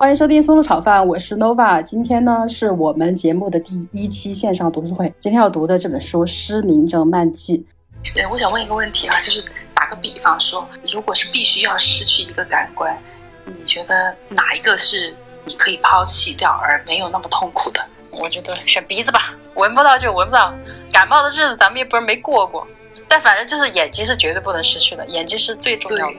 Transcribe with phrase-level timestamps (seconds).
[0.00, 1.82] 欢迎收听松露炒饭，我是 Nova。
[1.82, 5.12] 今天呢是我们节目的第一期线上读书会。
[5.18, 7.66] 今天要读的这本书《失明症漫记》。
[8.14, 12.96] 对，我想问一个问题啊，就是打个比方说，如果是必须要失去一个感官，
[13.44, 17.84] 你觉得哪一个是你可以抛弃掉而没有那么痛苦的？
[18.12, 20.54] 我觉得选鼻子吧，闻不到就闻不到。
[20.92, 22.64] 感冒的日子咱们也不是没过过，
[23.08, 26.14] 但反正就是眼睛是绝对不能失去的，眼睛是最重要的。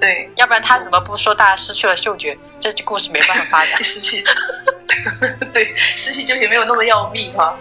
[0.00, 3.80] 对，要不然他怎么不说大家失去了嗅觉，这故事没办法发展。
[3.84, 4.22] 失去，
[5.54, 7.56] 对，失去嗅觉没有那么要命哈。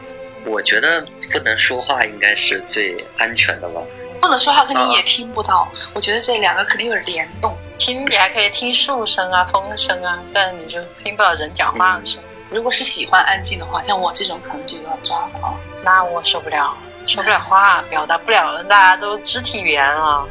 [0.45, 3.81] 我觉得不能说话应该是最安全的吧。
[4.21, 7.55] 不能说话肯定也听不到，我觉得这两个肯定有联动。
[7.77, 12.19] 听你还可以听树声啊、风声啊，但你就听不到人讲话的声。
[12.49, 15.53] 如果是喜欢安静的话，像我这种可能就要抓了啊。
[15.83, 16.75] 那我受不了，
[17.07, 20.25] 说不了话，表达不了，大家都肢体语言啊。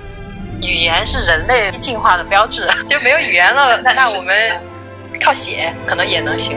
[0.62, 4.34] 语言是人类进化的标志， 就没有语言了， 那我们
[5.20, 6.56] 靠写可能也能行。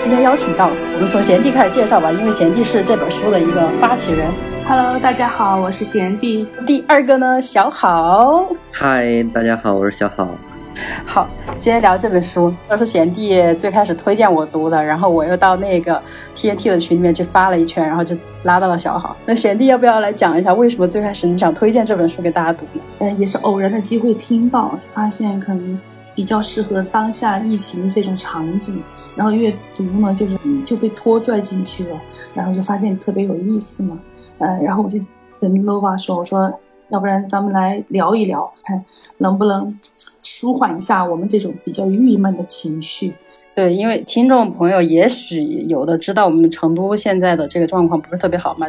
[0.00, 4.30] 今天邀请到我们从贤弟开始介绍吧，因为贤弟是这本书的一个发起人。
[4.68, 6.46] Hello，大家好，我是贤弟。
[6.64, 8.46] 第二个呢，小好。
[8.70, 10.28] 嗨，大家好，我是小好。
[11.06, 11.26] 好，
[11.58, 16.00] 今天聊这本书，这是贤弟最开始推荐我读的，然后我又到那个
[16.34, 19.16] TNT 的群里面去发了一圈，然后就拉到了小好。
[19.24, 22.82] 那贤弟要不要来讲一下，为什么最开始你想推荐这本书给大家读呢？
[22.98, 25.78] 呃，也是偶然的机会听到，发现可能
[26.14, 28.82] 比较适合当下疫情这种场景，
[29.14, 31.98] 然后越读呢，就是就被拖拽进去了，
[32.34, 33.98] 然后就发现特别有意思嘛。
[34.38, 34.98] 呃，然后我就
[35.40, 36.52] 跟 Nova 说，我说。
[36.90, 38.84] 要不然咱们来聊一聊，看
[39.18, 39.76] 能不能
[40.22, 43.12] 舒缓一下我们这种比较郁闷的情绪。
[43.54, 48.68] 对，因为听众朋友也许有的知道我们成都现在的这个状况不是特别好嘛。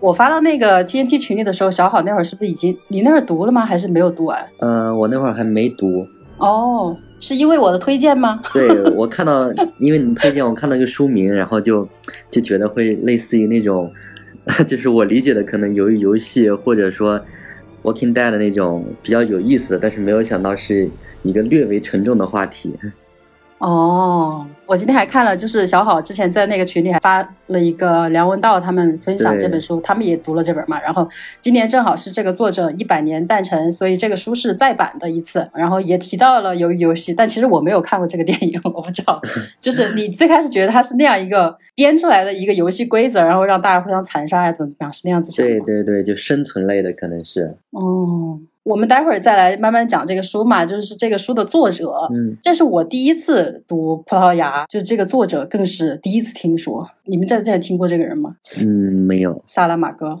[0.00, 3.64] 我发到那个 TNT 群里的时候，小好那会儿是不是已经你那会儿读了吗？
[3.64, 4.44] 还是没有读完？
[4.58, 6.06] 嗯，我那会儿还没读。
[6.38, 8.42] 哦，是因为我的推荐吗？
[8.52, 11.88] 对，我看到因为你推荐，我看到一个书名，然后就
[12.28, 13.90] 就觉得会类似于那种，
[14.68, 17.18] 就是我理解的可能由于游戏或者说。
[17.86, 20.90] Walking Dead 的那种比较有意思，但是没有想到是
[21.22, 22.74] 一个略微沉重的话题。
[23.58, 30.80] 哦，我今天还看了，就是小好之前在那个群里还发了一个梁文道他们分享这本书，他们也读了这本嘛。
[30.82, 31.08] 然后
[31.40, 35.48] 今年正好是这个作者一百年诞辰，所以这个书是再版的一次。
[35.54, 39.20] 然后也提到了鱿鱼游戏，但其实我没有看过这个电影， 我不知道。
[39.60, 45.46] 就是你最开始觉得它是那样一个编出来的一个游戏规则，然后让大家互相残杀呀，怎么怎么样，是那样子想？
[45.46, 47.56] 对对对，就生存类的可能是。
[47.70, 48.40] 哦。
[48.66, 56.84] 我们待会儿再来慢慢讲这个书嘛，就是这个书的作者，嗯，这是我第一次读葡萄牙，就这个作者更是第一次听说。
[57.04, 58.34] 你们在在听过这个人吗？
[58.58, 59.40] 嗯，没有。
[59.46, 60.18] 萨拉马戈，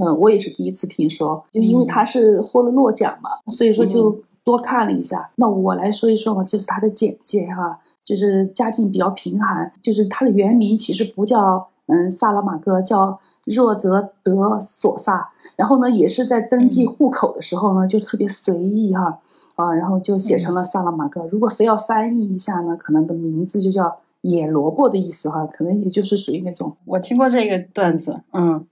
[0.00, 5.30] 嗯，我也是第一次听说，就因为他是获了诺奖嘛，所以说就多看了一下。
[5.36, 13.18] 那我来说一说嘛，就是他的简介哈，就是家境比较贫寒，就是他的原名其实不叫嗯萨拉马戈，叫。
[13.46, 19.20] 若泽德索萨，然后呢，也是在登记户口的时候呢，就特别随意哈，
[19.54, 21.24] 啊，然后就写成了萨拉马戈。
[21.26, 26.76] 如果非要翻译一下呢，可能的名字就叫野萝卜的意思哈，可能也就是属于那种。
[26.86, 28.66] 我听过这个段子，嗯，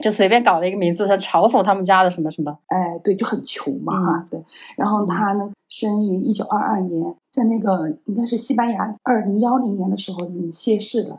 [0.00, 2.56] 就随便搞了一个名字，他嘲讽他们家的什么什么。
[2.68, 4.40] 哎，对，就很穷嘛哈，对。
[4.76, 11.18] 然后他呢，生于一九二二年，在那个应该是西班牙二零幺零年的时候嗯谢世的。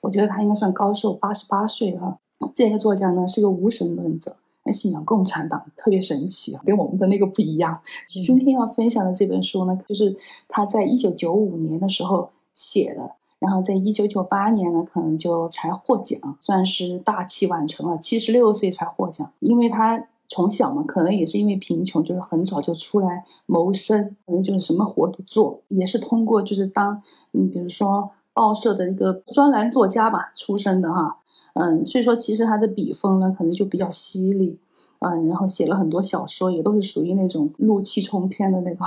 [0.00, 2.18] 我觉得他应该算高寿，八十八岁哈。
[2.54, 4.34] 这个作家呢是个无神论者，
[4.72, 7.80] 信仰共产党，特别神奇，跟我们的那个不一样。
[8.06, 10.16] 今天要分享的这本书呢，就是
[10.48, 19.30] 他在一九九五年的时候写的，然后在一九九八年呢，可能就才获奖，算是大器晚成了，七十六岁才获奖。
[19.40, 31.18] 因为他从小嘛，可能也是因为贫穷，就是很早就出来谋生，可能就是什么活都做，也是通过就是当嗯，比如说报社的一个专栏作家吧出身的哈。
[31.52, 34.58] 嗯，所以说其实他的笔锋呢，可能就比较犀利，
[35.00, 38.86] 嗯，然后写了很多小说，也都是属于那种怒气冲天的那种，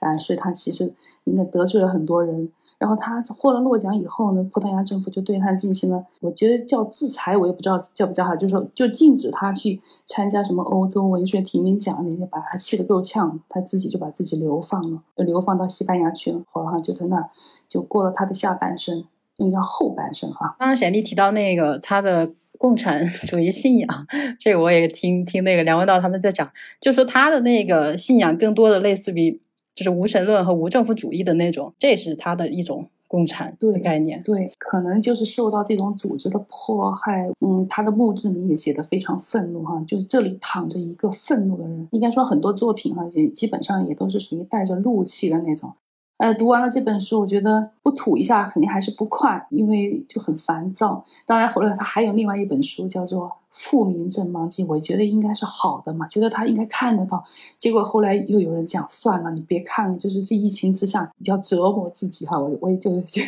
[0.00, 0.92] 啊， 所以他其实
[1.24, 2.50] 应该得罪了很多人。
[2.82, 17.30] 然后他获了诺奖以后呢，葡萄牙政府就对他进行了，我觉得叫制裁，我也不知道叫不叫哈，就是说就禁止他去参加什么欧洲文学提名奖那些，把他气得够呛，他自己就把自己流放了，流放到西班牙去了，好像就在那儿
[17.68, 19.04] 就过了他的下半生。
[19.38, 20.54] 应该后半生哈。
[20.58, 24.06] 刚刚贤弟提到那个他的共产 主义信仰，
[24.38, 29.40] 这个我也听听那个梁文道他们在讲，就说他的那个信仰更多的类似于
[29.82, 34.22] 就是无神论和无政府主义的那种，这是他的一种共产的概念。
[34.22, 37.28] 对，可能就是受到这种组织的迫害。
[37.40, 41.88] 嗯，他的墓志铭也写的非常愤怒哈，就是这里躺着一个愤怒的人。
[41.90, 45.72] 应该说很多作品哈，也基本上也都是属于带着怒气的那种。
[46.18, 51.04] 呃，读完了这本书，我觉得不吐一下肯定还是不快，因为就很烦躁。
[51.26, 57.22] 当然，后来他还有另外一本书叫做《复明正盲记》，我觉得应该是好的嘛，觉得他应该看得到。
[57.58, 63.20] 结果后来又有人讲，算了，你别看了，就是这疫情之下比较折磨自己哈，我我也就就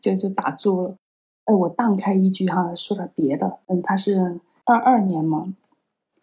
[0.00, 0.94] 就就打住了。
[1.46, 3.58] 哎，我荡开一句哈，说点别的。
[3.66, 5.54] 嗯，他是二二年嘛，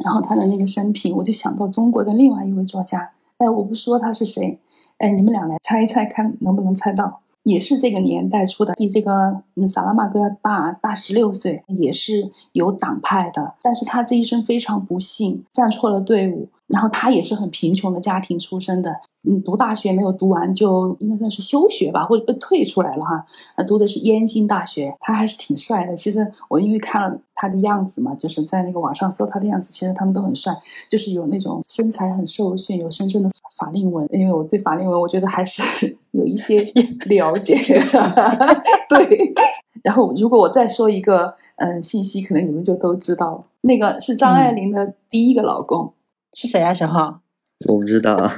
[0.04, 3.12] 然后他的那个生平，我就想到中国的另外一位作家。
[3.40, 4.60] 哎，我不说他是谁。
[5.00, 7.22] 哎，你们俩来猜一猜，看能不能猜到？
[7.48, 16.50] 也是这个年代出的，比这个嗯萨拉玛戈要大大十六岁，也是有党派的，但是他这一生非常不幸，站错了队伍。
[16.68, 18.94] 然后他也是很贫穷的家庭出身的，
[19.24, 23.26] 嗯，读大学没有读完，就应该算是休学吧，或者被退出来了哈。
[23.56, 25.96] 呃，读的是燕京大学，他还是挺帅的。
[25.96, 30.54] 其实我因为看了他的样子嘛，就是在那个网上搜他的样子，其实他们都很帅，
[30.90, 34.06] 就是有那种身材很瘦削，有深深的法令纹。
[34.12, 35.62] 因为我对法令纹，我觉得还是
[36.12, 36.62] 有一些
[37.06, 37.56] 了解。
[38.90, 39.34] 对。
[39.84, 45.94] 然后如果我再说一个嗯信息，可能你们就都知道了，那个是张爱玲的第一个老公。
[46.34, 47.22] 是谁啊，小浩？
[47.68, 48.32] 我不知道，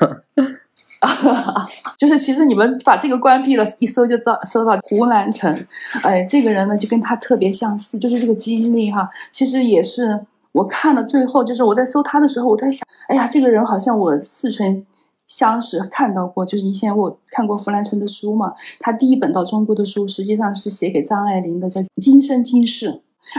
[1.97, 5.53] 就是其实你们把这个关闭了，一搜就到搜到胡兰成。
[6.01, 9.09] 哎，这个人呢就跟他特别相似，就是这个经历哈。
[9.31, 14.85] 其实也是我看了最后，就是我在搜他的时候，我在想，哎呀，这个人好像我似曾
[15.27, 16.45] 相识，看到过。
[16.45, 22.92] 就是以前我看过胡兰成的书嘛，他第一本到中国的书实际上是写给张爱玲的，叫《今生今世》。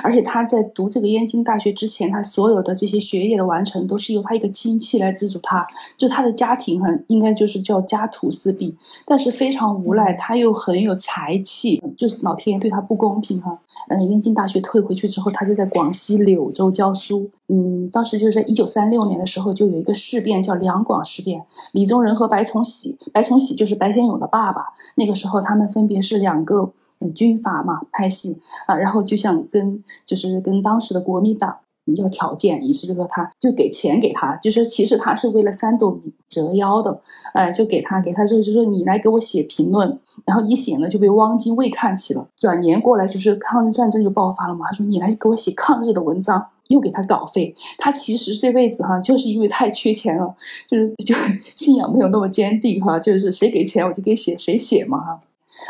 [0.03, 5.67] 而且他在读这个燕京大学之前，他所有的这些学业的完成都是由他一个亲戚来资助他。
[5.97, 13.59] 就他的家庭很应该就是叫家徒四壁，但是非常无赖，他又很有才气，就是老天爷对他不公平哈。
[13.89, 17.31] 嗯，燕京大学退回去之后，他就在广西柳州教书。
[17.49, 24.67] 嗯，当时就是在一九三六年的时候，就有一个事变叫两广事变，李宗仁和白崇禧，白崇禧就是白先勇的爸爸。
[24.97, 26.73] 那个时候他们分别是两个。
[27.15, 31.57] 军阀嘛，拍戏啊，然后就像跟就是跟当时的国民党
[31.97, 37.01] 要条件，于是就说他就给钱给他，就是其实他是为了三斗米折腰的，
[37.33, 50.33] 哎，就给他给他之后就说你来给我写评论，然后一写呢就被汪精卫看起了，转年过来就是抗日战争就爆发了嘛，他说你来给我写抗日的文章，又给他稿费，他其实这辈子哈就是因为太缺钱了，
[50.69, 51.13] 就是就
[51.57, 55.21] 信仰没有那么坚定哈，就是谁给钱我就给写谁写嘛哈。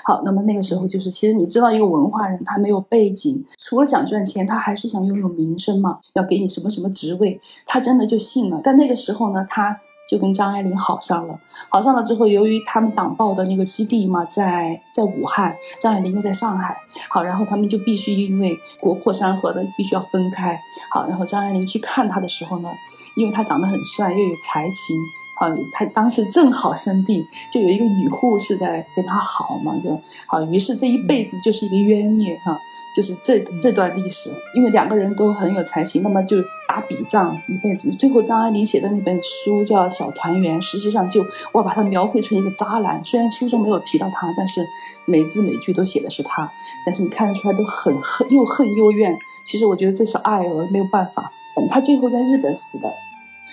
[0.04, 8.60] 好，那么那个时候就是，其实你知道，一个文化人他没有背景，除了想赚钱，他还是想拥有名声嘛，要给你什么什么职位，他真的就信了。
[8.62, 11.38] 但那个时候呢，他就跟张爱玲好上了，
[11.68, 16.76] 好上了之后，由于他们党报的那个基地嘛，在在武汉，张爱玲又在上海，
[17.08, 20.60] 好，然后他们就必须因为国破山河的，必须要分开。
[20.92, 22.68] 好，然后张爱玲去看他的时候呢，
[23.16, 24.96] 因为他长得很帅，又有才情。
[25.40, 32.60] 啊，他当时正好生病，就有一个女护士在跟他好嘛，就好，于是这一辈子就是一个冤孽哈，
[32.94, 36.36] 就是这这段历史，因为两个人都很有才情，那么就
[36.68, 37.90] 打笔仗一辈子。
[37.90, 44.60] 最后张爱玲写的那本书叫《小团圆》，实际上就我把它描绘成一个渣男，虽然书中没有提到他，但是
[45.06, 46.52] 每字每句都写的是他，
[46.84, 49.16] 但是你看得出来都很恨，又恨又怨。
[49.46, 51.32] 其实我觉得这是爱，我没有办法。
[51.70, 52.92] 他最后在日本死的。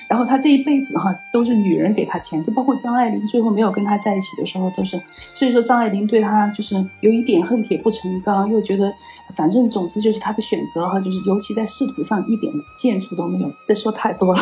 [0.09, 4.99] 然后他这一辈子哈都是女人给他钱，就包括张爱玲最后没有跟他在一起的时候都是，
[5.33, 8.91] 所以说张爱玲对他就是有一点恨铁不成钢，又觉得
[9.35, 13.51] 反正总之就是他的选择哈，就是尤其在仕途上一点建树都没有。
[13.65, 14.41] 这说太多了，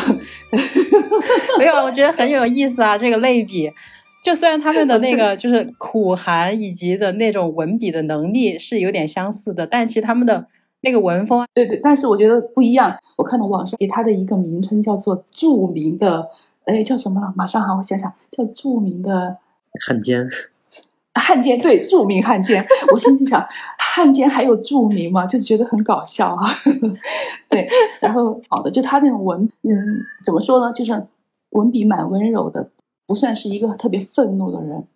[1.58, 3.70] 没有，我觉得很有意思啊，这个类比，
[4.22, 10.46] 就虽然他们的那个 就是苦寒以及的那种文笔的能力是有点相似的，但其实他们的。
[10.86, 12.96] 那个文风，对对，但是我觉得不一样。
[13.16, 16.28] 我看到网上给他的一个名称叫做“著名的”，
[16.64, 17.34] 哎，叫什么？
[17.34, 19.36] 马上哈，我想想，叫“著名的
[19.84, 20.28] 汉奸”。
[21.18, 22.64] 汉奸，对，著名汉奸。
[22.92, 23.44] 我心里想，
[23.78, 25.26] 汉奸还有著名吗？
[25.26, 26.46] 就是觉得很搞笑啊。
[27.50, 27.68] 对，
[28.00, 29.74] 然后好的，就他那种文，嗯，
[30.24, 30.72] 怎么说呢？
[30.72, 31.06] 就是
[31.50, 32.70] 文笔蛮温柔的，
[33.08, 34.86] 不算是一个特别愤怒的人。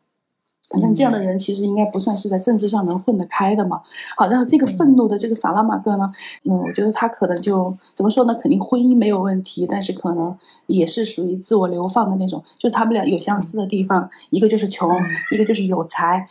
[0.70, 3.80] 反正这样的人其实应该不算是在政治上能混得开的嘛。
[4.16, 6.10] 好，然后这个愤怒的这个萨拉玛戈呢，
[6.44, 8.34] 嗯，我觉得他可能就怎么说呢？
[8.34, 10.36] 肯定婚姻没有问题，但是可能
[10.66, 12.42] 也是属于自我流放的那种。
[12.56, 14.88] 就他们俩有相似的地方，一个就是穷，
[15.32, 16.26] 一个就是有才。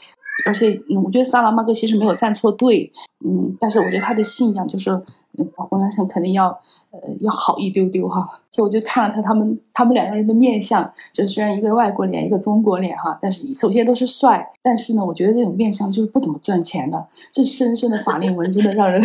[0.46, 2.92] 而且，嗯，我觉得萨拉玛戈其实没有站错队，
[3.26, 4.90] 嗯，但是我觉得他的信仰就是，
[5.38, 6.48] 嗯，湖南省肯定要，
[6.92, 8.28] 呃，要好一丢丢哈。
[8.50, 17.06] 就我就看了他他们他们两个人的面相，就虽然一个外国脸，一个中国脸哈，但是首先都是帅，但是呢，我觉得这种面相就是不怎么赚钱的。
[17.32, 19.02] 这深深的法令纹真的让人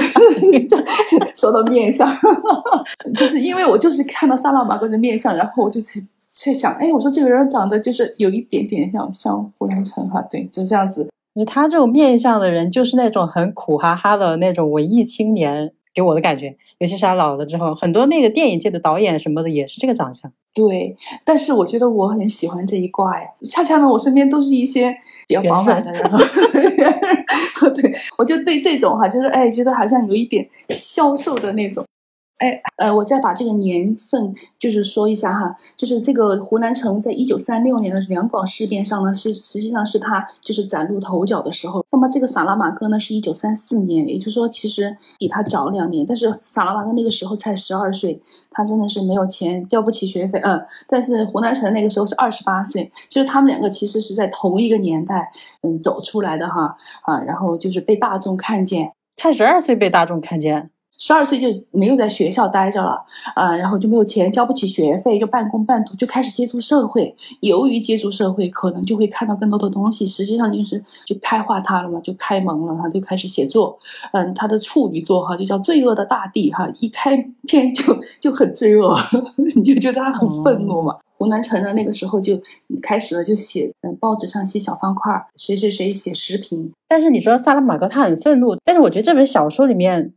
[1.34, 2.08] 说到面相，
[3.14, 5.80] 就是因为我就是看到萨拉玛戈的面相，然后我就
[6.32, 11.08] 在想，哎，我说这个人长得就是有一点点像像胡兰成哈，对，就这样子。
[11.34, 16.56] 因为他这种面相的人，就是那种很苦哈哈的那种文艺青年，给我的感觉。
[16.78, 20.32] 尤其是他老了之后，很多那个电影界的导演什么的也是这个长相。
[20.54, 23.26] 对，但是我觉得我很喜欢这一挂呀。
[23.50, 24.94] 恰恰呢，我身边都是一些
[25.26, 26.02] 比较饱满的人。
[27.74, 31.84] 对，我就对这种哈，就是哎，觉得好像有一点消瘦的那种。
[32.44, 41.82] 哎，呃，我再把这个年份就是说一下哈，就是这个湖南城在一九三六年的两广事变上呢，是实际上是他就是崭露头角的时候。
[41.90, 46.04] 那么这个萨拉马戈呢，是一九三四年，也就是说其实比他早两年。
[46.06, 48.20] 但是萨拉马戈那个时候才十二岁，
[48.50, 50.62] 他真的是没有钱交不起学费，嗯。
[50.86, 55.30] 但是湖南城那个时候是二十八岁，就是他们两个其实是在同一个年代，
[55.62, 58.92] 嗯，走出来的哈啊，然后就是被大众看见。
[59.16, 60.70] 他十二岁被大众看见。
[60.96, 67.14] 十二岁就没有在学校待着了，啊，然后就没有钱交不起学费，就半工半读，就开始接触社会。
[67.40, 70.06] 由于接触社会，可能就会看到更多的东西。
[70.06, 73.78] 实际上就是就开化他了嘛，就开蒙了，他就开始写作。
[74.12, 77.82] 嗯，他的处女作哈就叫《罪恶的大地》哈，一开篇就
[78.20, 78.96] 就很罪恶，
[79.56, 80.96] 你就觉得他很愤怒嘛。
[81.16, 82.40] 湖南城的那个时候就
[82.82, 86.72] 开始了，就写嗯报纸上写小方块，谁谁谁写时评。
[86.88, 90.12] 但是你说萨拉马戈他很愤怒，但是我觉得这本小说里面。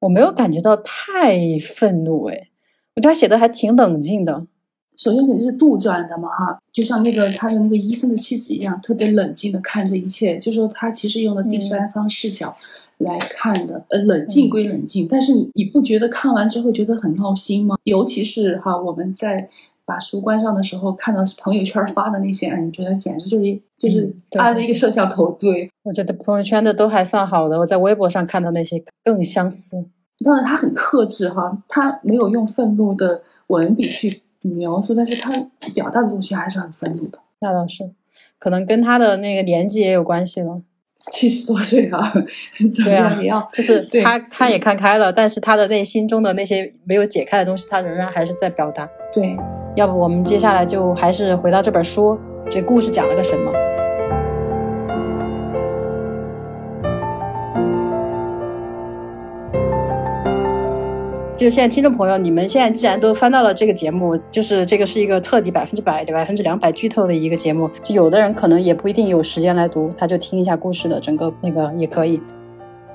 [0.00, 2.48] 我没有感觉到太愤怒，哎，
[2.96, 4.46] 我觉得他写的还挺冷静的。
[4.96, 10.38] 首先肯定是杜撰的嘛，哈，就像那个他的那个医生的妻子一样，特别冷静的看着一切。
[10.38, 12.54] 就说他其实用的第三方视角
[12.98, 17.76] 来看的，呃，冷静归冷静，但是你不觉得看完之后觉得很闹心吗？
[17.84, 19.48] 尤其是哈，我们在。
[19.90, 25.32] 把书关上的时候，看到朋友圈发的那些，你觉得简直就是就是安了一个摄像头。
[25.32, 29.84] 对我觉得朋友圈的都还算好的，我在微博上看到那些更相似。
[30.24, 35.32] 但是他很克制哈，他没有用愤怒的文笔去描述，但是他
[35.74, 37.18] 表达的东西还是很愤怒的。
[37.40, 37.90] 那倒是，
[38.38, 40.62] 可能跟他的那个年纪也有关系了。
[41.10, 42.12] 七十多岁啊，
[42.84, 48.86] 对啊，就是他他也看开了，但是他的内心中的那些没有解开的东西，他仍然还是在表达。
[49.10, 49.34] 对，
[49.80, 52.14] 要不我们接下来就还是回到这本书，
[52.50, 53.50] 这故事讲了个什么？
[61.34, 67.70] 就现在，听众朋友，你们现在既然都翻到了这个节目，就是这个是一个彻底百分之百、百分之两百剧透的一个节目。
[67.82, 72.20] 就有的人可能也不一定有时间来读，他就听一下故事的整个那个也可以。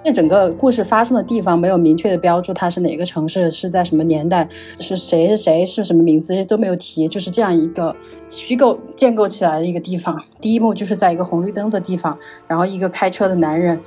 [0.06, 4.48] 那整个故事发生的地方没有明确的标注，它是哪个城市，是在什么年代，
[4.80, 7.96] 是谁是谁，是什么名字，这些都没有提，就是这样一个
[8.30, 10.16] 虚构建构起来的一个地方。
[10.40, 12.16] 第一幕就是在一个红绿灯的地方，
[12.48, 13.82] 然后一个开车的男人。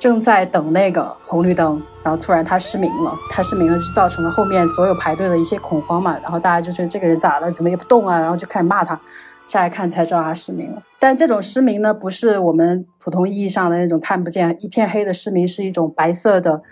[0.00, 9.00] 正在等那个红绿灯，然后突然他失明了，他失明了就造成了后面所有排队的一些恐慌嘛，然后大家就觉得这个人咋了，怎么也不动啊，然后就开始骂他，
[9.52, 10.82] 下来看才知道他失明了。
[10.98, 16.62] 但这种失明呢，不是我们普通意义上的那种看不见一片黑的失明，是一种白色的，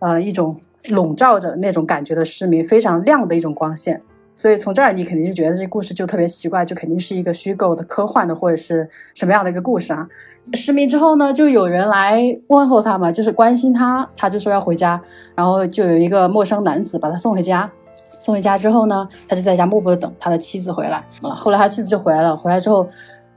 [0.00, 4.02] 呃，一种笼罩着那种感觉的失明，非常亮的一种光线。
[4.34, 10.08] 所以从这儿你肯定就觉得这故事就特别奇怪，就肯定是一个虚构的、科幻的或者是什么样的一个故事啊？
[10.54, 15.00] 失明之后呢，就有人来问候他嘛，就是关心他，他就说要回家，
[15.36, 17.70] 然后就有一个陌生男子把他送回家。
[18.24, 21.04] 送回家之后呢，他就在家默默的等他的妻子回来。
[21.20, 22.88] 后来他妻子就回来了，回来之后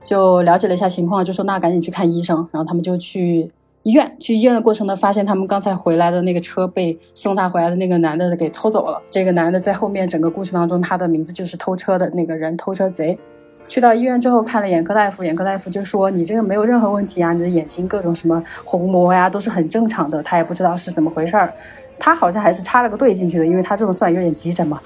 [0.01, 2.37] 就了解了一下情况，就说那赶紧去看医生。
[2.53, 3.51] 然后他们就去。
[3.83, 9.01] 医院去医院的过程呢，发现他们刚才回来的那个车被送他回来的那个男的给偷走了。
[9.09, 13.17] 这个男的在后面整个故事当中，他的名字就是偷车的那个人，偷车贼。
[13.65, 20.21] 去到医院之后看了眼科大夫，眼科大夫就说你这个没有任何问题啊，你的眼睛各种什么虹膜呀都是很正常的。
[20.21, 21.53] 他也不知道是怎么回事儿，
[21.99, 24.79] 他好像还是插了个队进去的，因为他这么算有点急诊嘛。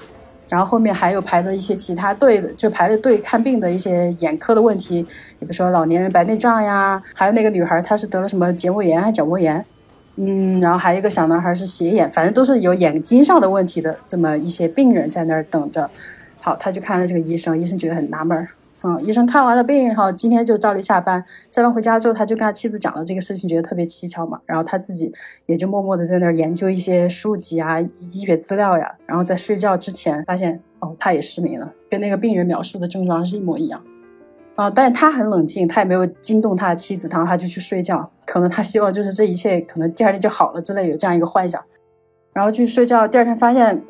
[0.48, 5.02] 然后后面还有排的一些其他队的，就排着队看病的一些眼科的问题，
[5.38, 9.64] 比如说老年人白内障呀，还有那个女孩她是得了什么结膜炎还角膜炎，
[10.16, 15.88] 嗯，然后还有一个小男孩是斜眼，反正都是有眼睛上的问题的这么一些病人在那儿等着。
[16.38, 18.48] 好，他就看了这个医生，医生觉得很纳闷儿。
[18.84, 21.24] 嗯，医生看完了病，哈，今天就照例下班。
[21.50, 24.40] 下班回家之后，他就跟他妻子讲了这个事情，觉得特别蹊跷嘛。
[24.44, 25.12] 然后他自己
[25.46, 28.92] 也就默默的在那儿研究一些书籍啊、医学资料呀。
[29.06, 33.80] 然后在睡觉之前，发现哦，他也失明了，跟那个病人描述的症状是一模一样。
[34.56, 38.10] 啊，但他很冷静，他也没有惊动他的妻子，然后他就去睡觉。
[38.26, 41.62] 可能他希望就是这一切可能第二天就好了之类，有这样一个幻想，
[42.34, 43.06] 然后去睡觉。
[43.06, 43.82] 第二天发现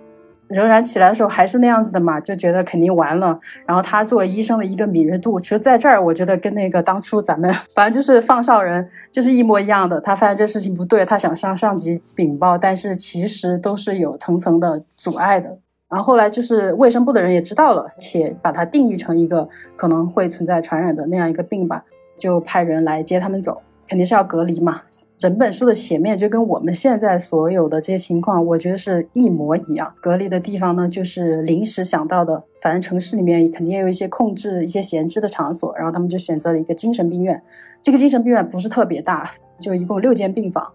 [0.52, 3.38] 仍然起来的时候还是那样子的嘛，就觉得肯定完了。
[3.66, 10.00] 然后他作为医生的一个敏锐度，其实在这儿我觉得跟那个当初咱们反正就是放哨人就是一模一样的。
[10.00, 15.59] 他发现这事情不对，他想向上级禀报，但是其实都是有层层的阻碍的。
[15.88, 21.85] 然后后来就是卫生部的人也知道了，且把它定义成一个可能会存在传染的那样一个病吧，
[22.16, 24.82] 就派人来接他们走，肯定是要隔离嘛。
[25.23, 29.95] 整本书的前面就跟我们现在所有的这些情况，我觉得是一模一样。
[30.00, 37.41] 隔离的地方呢，就是临时想到的，反正城市里面肯定也有一些控制、一些闲置的场所，然后他们就选择了一个精神病院。
[37.81, 40.73] 这个精神病院不是特别大，就一共六间病房，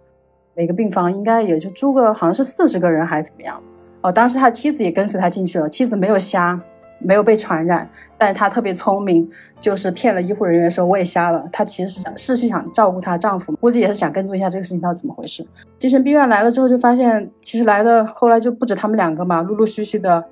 [0.56, 3.62] 每个病房应该也就住个好像是四十个人还是怎么样。
[4.00, 6.58] 哦，当时他妻子也跟随他进去了，妻子没有瞎，
[7.00, 11.48] 没有被传染，但是她特别聪明，就是骗了医护人员说我也瞎了。
[11.52, 15.46] 她其实是想是去想照顾她丈夫，估计也是想跟踪一下这个事情到底怎么回事。
[15.78, 20.24] 精神病院来了之后，就发现其实来的后来就不止他们两个嘛，陆陆续续的，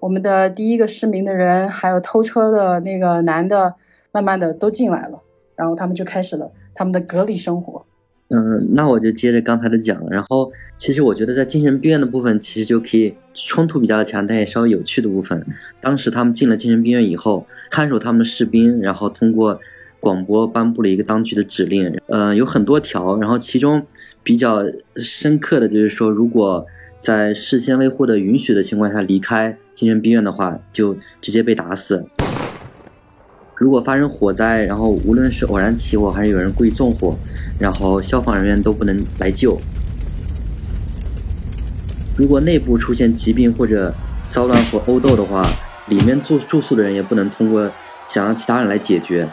[0.00, 3.74] 我们的第一个失明的人，还有偷车的那个男的，
[4.12, 5.20] 慢慢的都进来了，
[5.54, 7.83] 然后他们就开始了他们的隔离生活。
[8.28, 10.02] 嗯，那我就接着刚才的讲。
[10.10, 15.44] 然后，其实我觉得在精神病院的部分，其实就可以冲突比较强，但也稍微有趣的部分。
[15.80, 19.60] 当时他们进了精神病院以后，看守他们的士兵，然后通过
[20.00, 21.94] 广播颁布了一个当局的指令。
[22.06, 23.84] 呃，有很多条，然后其中
[24.22, 24.64] 比较
[24.96, 26.66] 深刻的就是说，如果
[27.00, 32.02] 在事先未获得允许的情况下离开精神病院的话，就直接被打死。
[33.56, 37.16] 如果发生火灾，然后无论是偶然起火还是有人故意纵火，
[37.58, 39.58] 然后消防人员都不能来救。
[42.16, 43.94] 如果内部出现疾病或者
[44.24, 45.44] 骚乱或殴斗的话，
[45.88, 47.70] 里面住住宿的人也不能通过
[48.08, 49.28] 想让其他人来解决。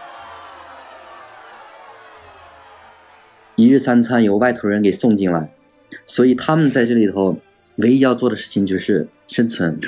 [3.55, 5.51] 一日三餐由外头人给送进来，
[6.05, 7.37] 所以他们在这里头
[7.77, 9.79] 唯一要做的事情就是生存。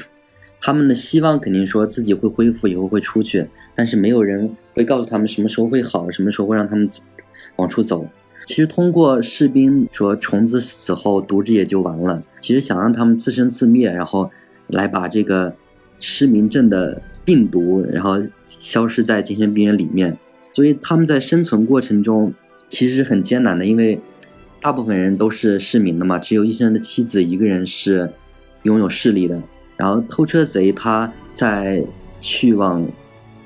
[0.62, 3.48] 他们的希望肯定说自己会恢复，以后会出去。
[3.76, 6.90] 但是没有人会告诉他们什么时候会好，什么时候会让他们
[7.56, 8.06] 往出走。
[8.46, 14.30] 其实通过士兵说虫子死后毒质也就完了，其实想让他们自生自灭，然后
[14.68, 15.56] 来把这个
[16.00, 20.18] 失明症的病毒，然后消失在精神病院里面。
[20.52, 22.34] 所以他们在生存过程中
[22.68, 24.00] 其实很艰难的，因为
[24.62, 28.12] 大部分人都是失明的嘛，只有医生的妻子一个人是
[28.64, 29.42] 拥有视力的。
[29.78, 31.84] 然后偷车贼他在
[32.20, 32.86] 去往。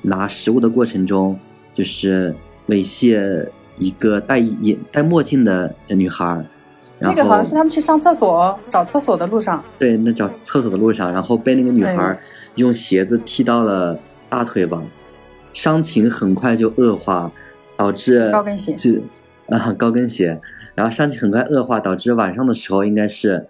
[0.01, 1.37] 拿食物的过程中，
[1.73, 2.33] 就是
[2.67, 6.43] 猥亵一个戴眼戴墨镜的女孩。
[6.99, 9.63] 那个好像是他们去上厕所找厕所的路上。
[9.77, 12.19] 对，那找厕所的路上，然后被那个女孩
[12.55, 14.81] 用鞋子踢到了大腿吧，
[15.53, 17.31] 伤情很快就恶化，
[17.75, 18.99] 导致高跟鞋就
[19.55, 20.39] 啊高跟鞋，
[20.73, 23.47] 然后伤情很快恶化，导致晚上的时候应该是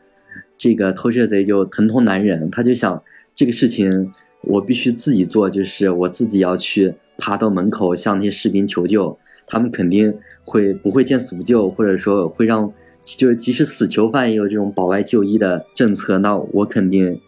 [0.58, 3.02] 这个偷窃贼就疼痛难忍，他就想
[3.34, 4.14] 这个事情。
[4.42, 10.14] 我必须自己做，就是我自己要去爬到门口向那些士兵求救，他们肯定
[10.46, 12.72] 会不会见死不救，或者说会让，
[13.04, 17.20] 就是即使死囚犯也有这种保外就医的政策，那我肯定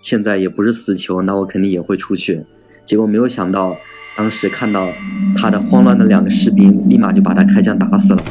[0.00, 2.44] 现在也不是死囚，那我肯定也会出去。
[2.84, 3.76] 结果没有想到，
[4.16, 4.88] 当时看到
[5.36, 8.22] 他的慌乱的两个士兵，立马就把他开枪打死了，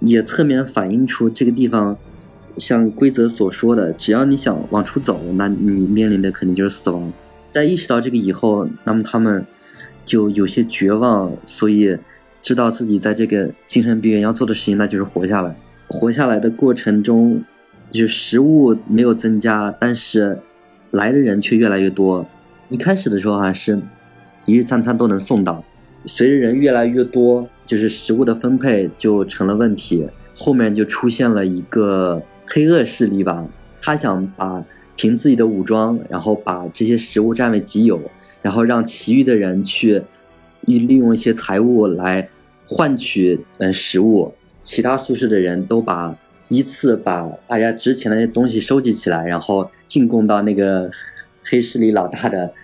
[0.00, 1.96] 也侧面反映出这个地方。
[2.56, 7.12] 像规则所说的，只要你想往出走，那你面临的肯定就是死亡。
[7.50, 9.44] 在意识到这个以后，那么他们
[10.04, 11.96] 就有些绝望，所以
[12.42, 15.54] 知道自己在这个精神病院要做的事情，那就是活下来。
[15.88, 17.42] 活下来的过程中，
[17.90, 20.38] 就是食物没有增加，但是
[20.90, 22.26] 来的人却越来越多。
[22.70, 23.80] 一开始的时候还是
[24.46, 25.62] 一日三餐都能送到，
[26.06, 30.06] 随着人越来越多，就是食物的分配就成了问题。
[30.36, 32.22] 后面就出现了一个。
[32.54, 33.44] 黑恶势力吧，
[33.80, 34.64] 他想把
[34.94, 38.00] 凭自己的武装，然后把这些食物占为己有，
[38.42, 40.00] 然后让其余的人去
[40.60, 42.28] 利用一些财物来
[42.68, 44.32] 换取嗯食物。
[44.62, 46.16] 其他宿舍的人都把
[46.48, 50.88] 依次把大家值钱的那些东西收集起来，然后进贡到那个
[51.42, 52.54] 黑势力老大的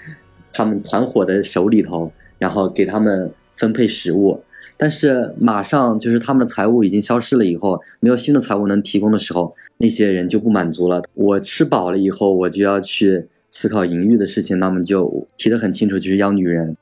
[0.52, 4.40] 他们团伙的手里头，然后给他们分配食物。
[4.80, 11.02] 但是马上就是他们的财务已经消失了以后，没有新的财务能提供的时候，那些人就不满足了。
[11.12, 14.58] 我吃饱了以后，我就要去思考淫欲的事情。
[14.58, 16.74] 那么就提得很清楚，就是要女人，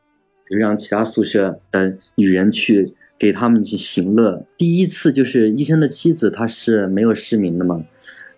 [0.48, 4.46] 就让其他宿舍的女人去给他们去行乐。
[4.56, 7.84] 第一次就是医生的妻子，她是没有失明的嘛，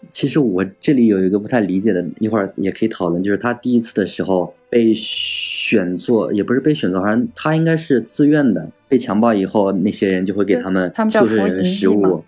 [0.08, 8.70] 其实我这里有一个不太理解的，一会儿也可以讨论，就是他第一次的时候被选做，也不是被选做，好像他应该是自愿的。
[8.88, 12.24] 被强暴以后，那些人就会给他们宿舍人食物，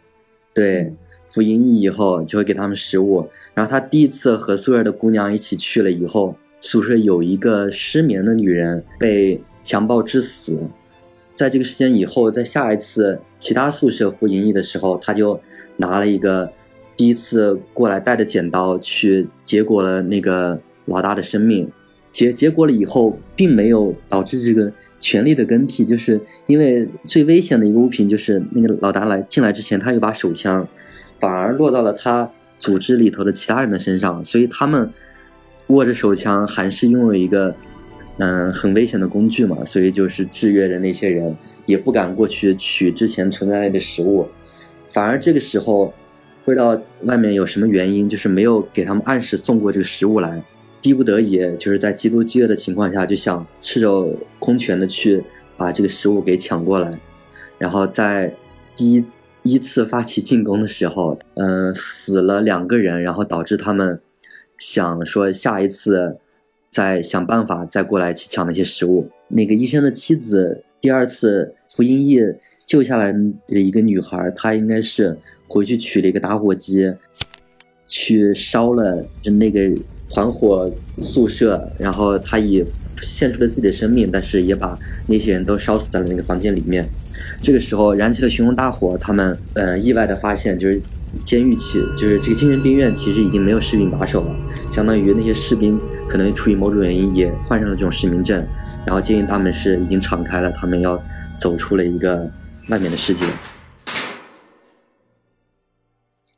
[0.55, 0.93] 对，
[1.29, 3.27] 服营役以后就会给他们食物。
[3.55, 10.57] 然后他第一次和宿舍的姑娘一起去了以后，宿舍有一个失眠的女人被强暴致死。
[11.35, 15.41] 在这个时间以后，在下一次其他宿舍服营役的时候，他就
[15.79, 16.49] 拿了一个
[17.03, 21.69] 第一次过来带着剪刀去结果了那个老大的生命。
[22.13, 24.73] 结结果了以后，并没有导致这个。
[25.01, 30.65] 权力的更替，就是因为最危险的一个物品，就是那个老大来进来之前，他有把手枪，
[31.19, 34.89] 反而落到了他组织里头的其他人的身上，所以他们
[35.67, 37.53] 握着手枪，还是拥有一个
[38.19, 41.37] 嗯很危险的工具嘛，所以就是制约着那些人，
[41.67, 44.29] 也不敢过去取之前存在的食物，
[44.89, 45.93] 反而这个时候
[46.45, 50.43] 不知道外面有什么原因，就是没有给他们按时送过这个食物来。
[50.81, 55.23] 逼不得已，就是在极度饥饿的情况下，就想赤手空拳的去
[55.57, 56.99] 把这个食物给抢过来。
[57.57, 58.35] 然后在
[58.77, 59.05] 第一
[59.45, 64.01] 一次发起进攻的时候，嗯，死了两个人，然后导致他们
[64.59, 66.17] 想说下一次
[66.69, 69.09] 再想办法再过来去抢那些食物。
[69.29, 72.19] 那个医生的妻子第二次服营役
[72.67, 73.13] 救下来
[73.47, 75.17] 的一个女孩，她应该是
[75.53, 76.91] 回去取了一个打火机，
[77.87, 79.71] 去烧了就那个。
[80.15, 82.63] 团伙宿舍，然后他以
[83.01, 86.87] 献出了自己的生命，但是也把那些人都烧死在了那个房间里面。
[87.41, 90.79] 这个时候燃起了熊熊大火，他们呃意外的发现，就是
[91.25, 94.37] 监狱其就是这个精神病院其实已经没有士兵把守了，
[94.71, 98.47] 相当于那些士兵可能出于某种原因也患上了这种失明症，
[98.85, 101.03] 然后监狱大门是已经敞开了，他们要
[101.41, 102.31] 走出了一个
[102.69, 103.25] 外面的世界。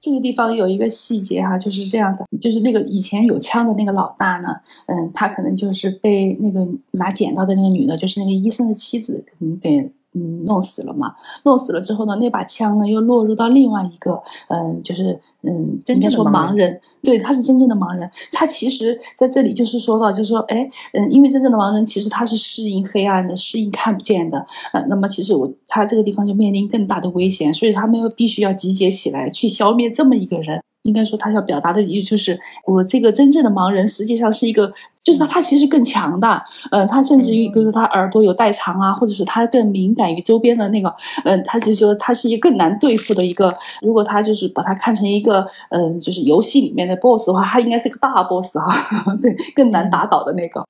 [0.04, 4.48] 这个地方有一个细节哈，就是这样的，就是那个以前有枪的那个老大呢，
[4.86, 9.92] 嗯，他可能就是被那个拿剪刀的那个女的，就是那个医生的妻子，可能给。
[10.14, 11.14] 嗯，弄死了嘛？
[11.44, 18.08] 弄死了之后呢，那把枪呢又落入到另外一个，嗯，就是嗯，应该说盲人，对，他是真正的盲人。
[18.32, 30.62] 他其实在这里就是说到，就是说，哎，嗯，因为真正的盲人其实他是适应黑暗的，适应看不见的，呃，那么其实我他这个地方就面临更大的危险，所以他们必须要集结起来去消灭这么一个人。
[30.84, 34.70] 应该说，他要表达的意思就是，我这个真正的盲人实际上是一个，
[35.02, 40.94] 就是他，他其实更强大，呃，他甚至于，就是他耳朵有代偿啊，或者是他更敏感于周边的那个，
[41.24, 43.54] 嗯，他就说他是一个更难对付的一个。
[43.80, 48.68] 如果他就是把他看成一个，嗯，就是游戏里面的 boss 的话，他应该是个大 boss 哈，
[49.22, 50.62] 对，更难打倒的那个。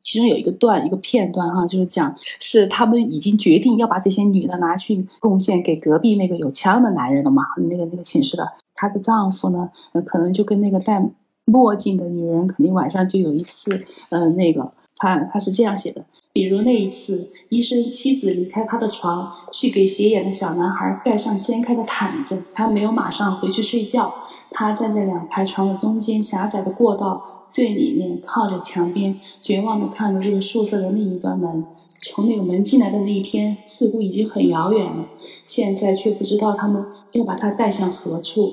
[0.00, 9.70] 其中有一个段，一个片段哈，就是讲是他们已经决定要把这些女的拿去贡献给隔壁那个有枪的男人了嘛，那个那个寝室的，她的丈夫呢，
[10.06, 11.04] 可能就跟那个戴
[11.44, 24.14] 墨镜的女人，肯定晚上就有一次，呃，那个他他是这样写的，比如那一次，医生妻子离开他的床，去给斜眼的小男孩盖上掀开的毯子，他没有马上回去睡觉，
[24.50, 27.37] 他站在两排床的中间狭窄的过道。
[27.50, 31.64] 最里面靠着墙边，绝望地看着这个宿舍的另一端门。
[32.00, 35.06] 从那个门进来的那一天，似乎已经很遥远了。
[35.46, 38.52] 现在却不知道他们要把她带向何处。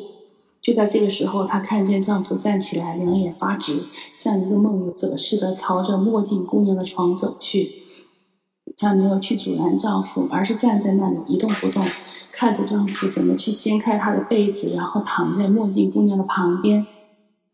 [0.60, 3.84] 就在这个时候，她看见丈夫站起来，两眼发直，
[4.16, 7.70] 像一个梦游者似的朝着墨镜姑娘的床走去。
[8.78, 11.86] 她没有去阻拦丈夫，而是站在那里一动不动，
[12.32, 16.88] 看着丈夫怎么去掀开她的被子，然后躺在墨镜姑娘的旁边。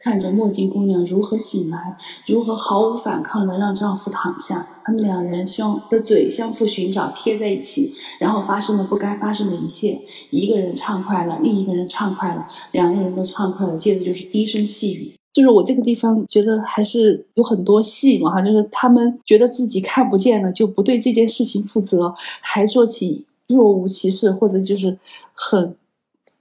[0.04, 10.00] 看着墨镜姑娘如何醒来，如何毫无反抗的让丈夫躺下，他们两人相的嘴相互寻找，贴在一起，然后发生了不该发生的一切。
[10.32, 13.78] 一个人畅快了，另一个人畅快了，两个人都畅快了。
[13.78, 22.12] 接着就是低声细语，就是我这个地方觉得还是有很多戏嘛哈，就是他们觉得自己看不见了，就不对这件事情负责，
[22.42, 24.98] 还做起若无其事或者就是
[25.34, 25.76] 很。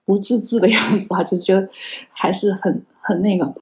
[0.07, 1.68] 不自知的样子啊，就是觉得
[2.11, 3.53] 还是很很那个。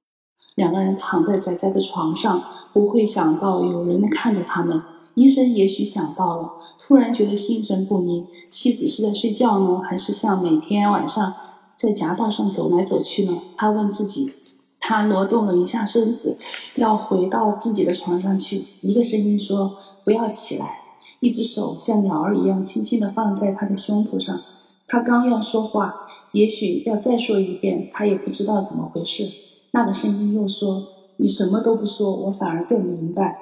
[0.53, 4.79] 两个人躺在仔仔的床上，不会想到有人看着他们。
[5.15, 8.27] 医生也许想到了，突然觉得心神不宁。
[8.51, 11.33] 妻子是在睡觉呢，还是像每天晚上
[11.75, 13.39] 在夹道上走来走去呢？
[13.57, 14.31] 他问自己。
[14.79, 16.37] 他挪动了一下身子，
[16.75, 18.63] 要回到自己的床上去。
[18.81, 20.81] 一个声音说：“不要起来。”
[21.19, 24.39] 一只手像鸟儿一样轻轻地放在他的胸脯上。
[24.89, 25.93] 他刚要说话，
[26.31, 29.23] 也许要再说一遍，他也不知道怎么回事。
[29.71, 30.83] 那个声音又说
[31.17, 33.39] ：“你什么都不说，我反而更明白。”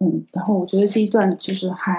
[0.00, 1.92] 嗯，然后我觉得这一段就是还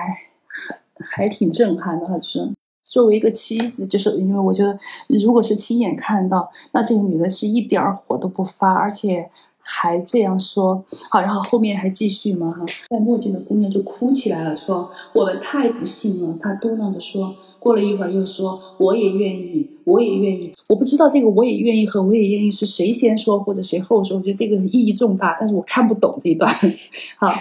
[0.48, 2.52] 还还挺震撼的，就是
[2.84, 4.76] 作为一个妻子，就是因为我觉得，
[5.24, 10.84] 如果是亲眼看到，那这个女的是一点儿火都不发，而且还这样说。
[11.12, 16.36] 好，然后后面还继续嘛哈，戴墨镜的姑娘就哭起来了，说我们太不幸了。
[16.42, 20.52] 她嘟囔着说，过了一会儿又说我也愿意，我也愿意。
[20.68, 26.54] 我不知道这个我也愿意和我也愿意是谁先说或者谁后说，我觉得这个意义重大，但是我看不懂这一段。
[27.18, 27.32] 好，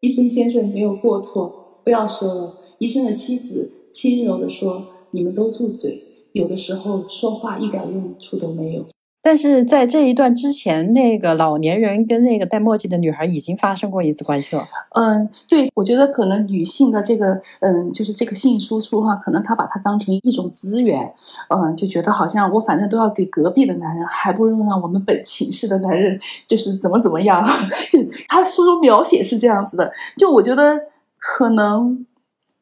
[0.00, 2.54] 医生先生没有过错，不要说了。
[2.78, 3.72] 医生的妻子。
[3.90, 5.98] 轻柔地说：“你们都住嘴，
[6.32, 8.84] 有的时候说话一点用处都没有。”
[9.20, 14.64] 但是在这一段之前，那个老年人跟那个戴墨镜的女孩已经发生过一次关系了。
[14.94, 21.12] 嗯，对，我觉得可能女性的这个，嗯，就是这个性输出哈，可能她把它当成一种资源，
[21.48, 27.44] 嗯，就觉得好像我反正都要给隔壁的男人，还不如让我们本寝室的男人就是怎么怎么样。
[27.92, 30.78] 就他书中描写是这样子的，就我觉得
[31.18, 32.06] 可能。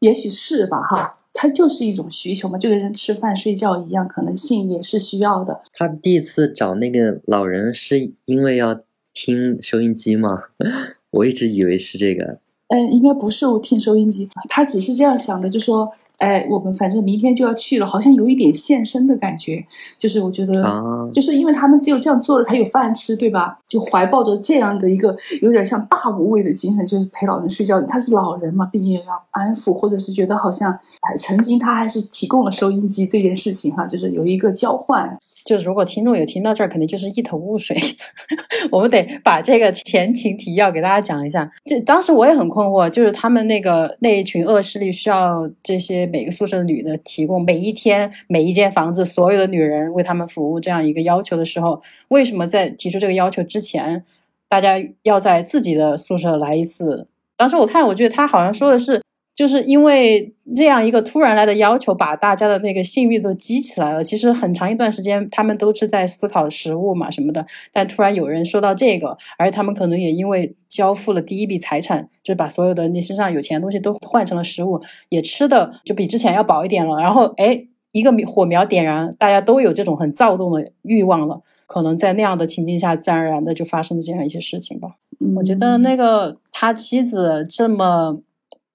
[0.01, 5.61] 也许是吧，哈，它就是一种需求嘛，就跟人吃饭睡觉一样，可能性也是需要的。
[5.75, 8.81] 他第一次找那个老人是因为要
[9.13, 10.37] 听收音机吗？
[11.11, 12.41] 我一直以为是这个。
[12.69, 15.93] 嗯，应该不是我听收音机，他只是这样想的，就说。
[16.19, 19.65] 哎，我们反正明天就要去了，好像有一点献身的感觉。
[19.99, 23.59] 就是我觉得，就是因为他们只有这样做了才有饭吃，对吧？
[23.69, 27.81] 就怀抱着这样的一个有点像大无畏的精神，就是陪老人睡觉。
[27.83, 35.19] 他是老人嘛，毕竟要安抚，或者是觉得好像哎，曾经他还是提供了收音机这件事情哈，就是有一个交换。
[35.47, 37.77] 就是如果听众有听到这儿，肯定就是一头雾水。
[38.73, 41.49] 我们得把这个前情提要给大家讲一下。
[41.65, 46.05] 这当时我也很困惑，就是他们那个那一群恶势力需要这些。
[46.17, 54.03] 每个宿舍的女的提供每一天每一间房子所有的女人为他们服务这样一个要求的时候，为什么在提出这个要求之前，
[54.49, 57.07] 大家要在自己的宿舍来一次？
[57.37, 59.06] 当时我看，我觉得他好像说的是。
[59.37, 64.03] 就是因为这样一个突然来的要求，把大家的那个性欲都激起来了。
[64.03, 67.45] 其实很长一段时间，他们都是在思考食物嘛什么的。
[67.71, 76.97] 但突然有人说到这个，而且他们可能也因为交付了第一笔财产，就是把所有的你身上有钱的东西都换成了食物，也吃的就比之前要饱一点了。
[76.97, 81.43] 然后哎，一个火苗点燃，大家都有这种很躁动的欲望了。
[81.67, 84.97] 可能在那样的情境下，自然而然的就发生了这样一些事情吧。
[85.37, 88.23] 我觉得那个他妻子这么。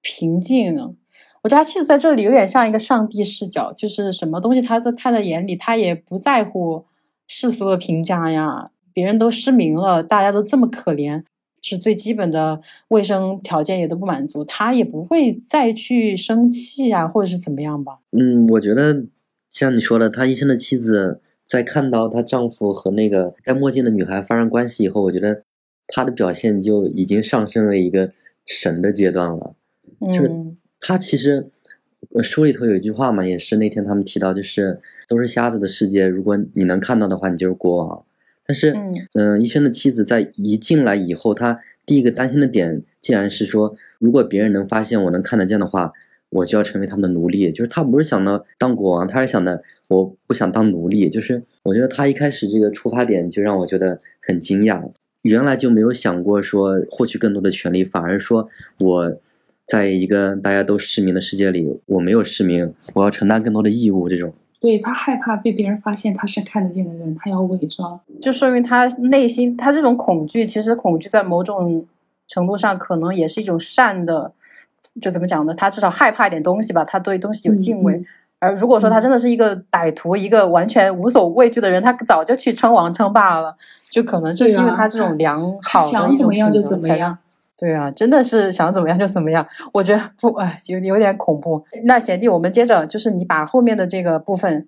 [0.01, 0.77] 平静，
[1.43, 6.85] 我觉得他妻子在这里有点像一个上帝视角，就是什么东西他都看在眼里，他也不在乎
[7.27, 8.71] 世俗的评价呀。
[8.93, 11.23] 别人都失明了，大家都这么可怜，
[11.61, 12.59] 是最基本的
[12.89, 17.99] 卫生条件也都不满足，他也不会再去生气啊，或者是怎么样吧。
[18.11, 19.05] 嗯，我觉得
[19.49, 25.43] 像你说的，他医生的妻子在看到她丈夫和那个戴墨镜的女孩发生关系以后，我觉得
[25.87, 28.11] 她的表现就已经上升了一个
[28.45, 29.55] 神的阶段了。
[30.07, 30.31] 就是
[30.79, 31.47] 他其实
[32.23, 38.03] 书里头有一句话嘛，也是那天他们提到，就是都是瞎子的世界，如果你能看到的话，你就是国王。
[38.43, 38.75] 但是，
[39.13, 45.93] 嗯，医生的妻子在一进来以后，他第一个担心的点，竟然是说，如果别人能发现我能看得见的话，
[46.31, 47.51] 我就要成为他们的奴隶。
[47.51, 51.07] 就是他不是想到当国王，他是想的我不想当奴隶。
[51.07, 59.21] 就是我觉得他一开始这个出发点就让我觉得很惊讶，原来就没有想过说获取更多的权利，反而说我。
[59.65, 64.09] 在一个大家都失明的世界里，我没有失明，我要承担更多的义务。
[64.09, 71.85] 这种对他害怕被别人发现他是看得见的人，他要伪装，就说明他内心他这种恐惧，其实恐惧在某种
[72.27, 74.33] 程度上可能也是一种善的，
[75.01, 75.53] 就怎么讲呢？
[75.53, 78.01] 他至少害怕一点东西吧，他对东西有敬畏。
[78.39, 83.55] 而如果说他真的是一个歹徒，一个完全无所畏惧的人，他早就去称王称霸了。
[83.89, 87.17] 就可能就是因为他这种良好的一种品德才让。
[87.61, 91.63] 对啊，真的是想怎么样就怎么样，我觉得不，哎，有有点恐怖。
[91.83, 94.67] 那贤弟，我们接着就是你把后面的这个部分，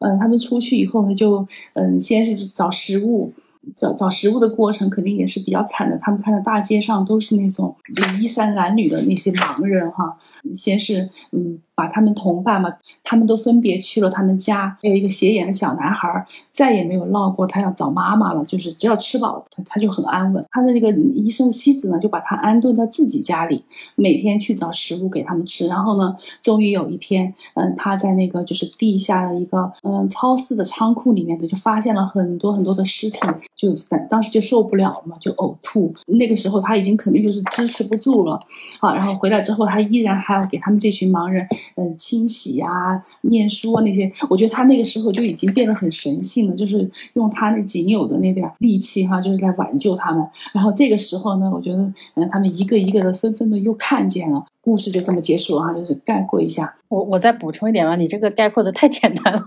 [0.00, 3.32] 嗯，他们出去以后呢，就嗯，先是找食物。
[3.74, 5.98] 找找食物的过程肯定也是比较惨的。
[6.00, 10.16] 他们看到大街上都是那种就衣衫褴褛的那些盲人哈。
[10.54, 12.72] 先是嗯，把他们同伴嘛，
[13.04, 14.76] 他们都分别去了他们家。
[14.82, 18.42] 还有一个斜眼的小男孩，再也没有闹过他要找妈妈了。
[18.46, 20.44] 就是只要吃饱，他他就很安稳。
[20.50, 23.62] 他的那个医生的妻子呢，就把他安顿在自己家里，
[23.94, 25.66] 每天去找食物给他们吃。
[25.68, 33.18] 然后呢，终于有一天，嗯，他在那个就是地下的一个嗯超市的仓库里面的，就发现了很多很多的尸体。
[33.54, 35.94] 就当当时就受不了嘛，就呕吐。
[36.06, 38.40] 那个时候他已经肯定就是支持不住了，
[38.80, 44.10] 啊，然后回来之后他依然还要给他们这群盲人，嗯，清洗啊、念书啊那些。
[44.30, 50.26] 我觉得他那个时候就已经变得很神性了，就是用他那仅有的那点力气哈，就是在挽救他们。
[50.52, 54.44] 然后这个时候呢，我觉得，嗯，他们一个一个的纷纷的又看见了。
[54.66, 56.74] 故事就这么结束了，就是概括一下。
[56.88, 59.44] 我我再补充一点吧，你这个概括的太简单了。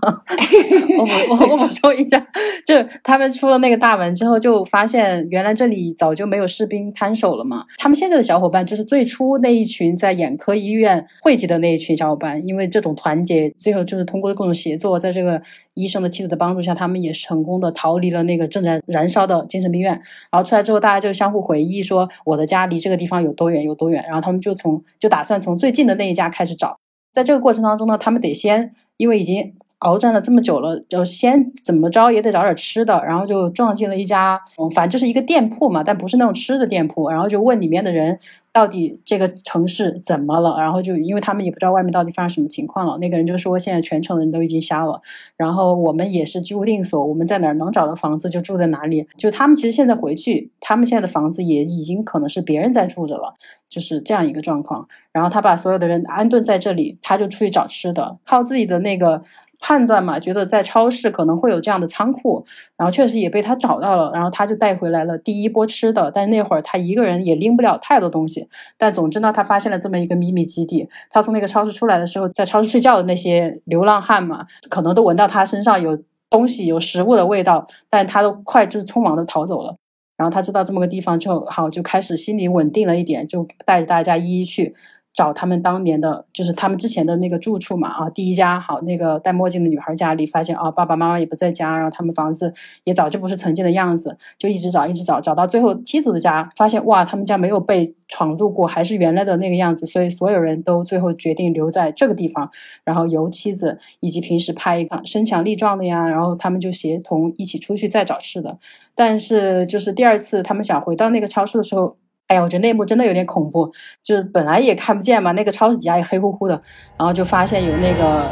[0.98, 2.18] 我我我补充一下，
[2.66, 7.66] 就他们出了那个大门之后，就发现原来这里早就没有士兵看守了嘛。
[7.76, 15.40] 他们现在的小伙伴就是最初那一群在眼科医院汇集的那一群小伙伴，因为这种团结，最后就是通过各种协作，在这个
[15.80, 19.92] 医生的妻子的帮助下，他们也成功的逃离了那个正在燃烧的精神病院。
[20.30, 24.04] 然后出来之后，大家就相互回忆说，我的家离这个地方有多远有多远。
[24.06, 26.78] 然后他们就从就打算从最近的那一家开始找。
[27.12, 38.18] 在这个过程当中呢，他们得先，因为已经鏖战了这么久了，就先怎么着也得找点吃的，然后就撞进了一家，嗯，反正就是一个店铺嘛，但不是那种吃的店铺，然后就问里面的人。
[38.52, 40.56] 到底这个城市怎么了？
[40.58, 42.98] 然后就因为他们也不知道外面到底发生什么情况了。
[42.98, 45.00] 那个人就说现在全城的人都已经瞎了，
[45.36, 49.06] 然后我们也是居无定所，我们在哪儿能找到房子就住在哪里。
[49.16, 53.34] 就他们其实现在回去，他们现在的房子也已经可能是别人在住着了，
[53.68, 54.88] 就是这样一个状况。
[55.12, 59.22] 然后他把所有的人安顿在这里，他就出去找吃的，靠自己的那个。
[59.60, 62.44] 判断嘛，觉得在超市可能会有这样的仓库，
[62.76, 66.10] 然后确实也被他找到了，然后他就带回来了第一波吃的。
[66.10, 70.88] 但那会儿他一个人也拎不了太多东西，但总之呢，他发现了这么一个秘密基地。
[71.10, 79.76] 他从那个超市出来的时候，在超市睡觉的那些流浪汉嘛，可能都闻到他身上有东西、有食物的味道，但他都快就是匆忙的逃走了。
[80.16, 84.74] 然后他知道这么个地方之后，好就开始心里稳定了一点，就带着大家一一去。
[85.12, 92.52] 找他们当年的，就是他们之前的那个住处嘛啊，第一家好那个戴墨镜的女孩家里，发现啊爸爸妈妈也不在家，然后他们房子
[92.84, 102.48] 也早就不是曾经的样子，就一直找一直找，找到最后妻子的家，发现哇他们家没有被闯入过，还是原来的那个样子，所以所有人都最后决定留在这个地方，
[102.84, 108.58] 然后由妻子以及平时拍一个身强力壮的呀，然后他们就协同一起出去再找吃的，
[108.94, 111.96] 但是就是第二次他们想回到那个超市的时候。
[112.30, 113.72] 哎呀，我觉得那幕真的有点恐怖，
[114.04, 116.62] 就是本来也看不见嘛，那个超市底下也黑乎乎的，
[116.96, 118.30] 然后就发现有那个，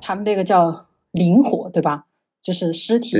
[0.00, 2.06] 他们那个叫灵火，对吧？
[2.42, 3.16] 就是尸体。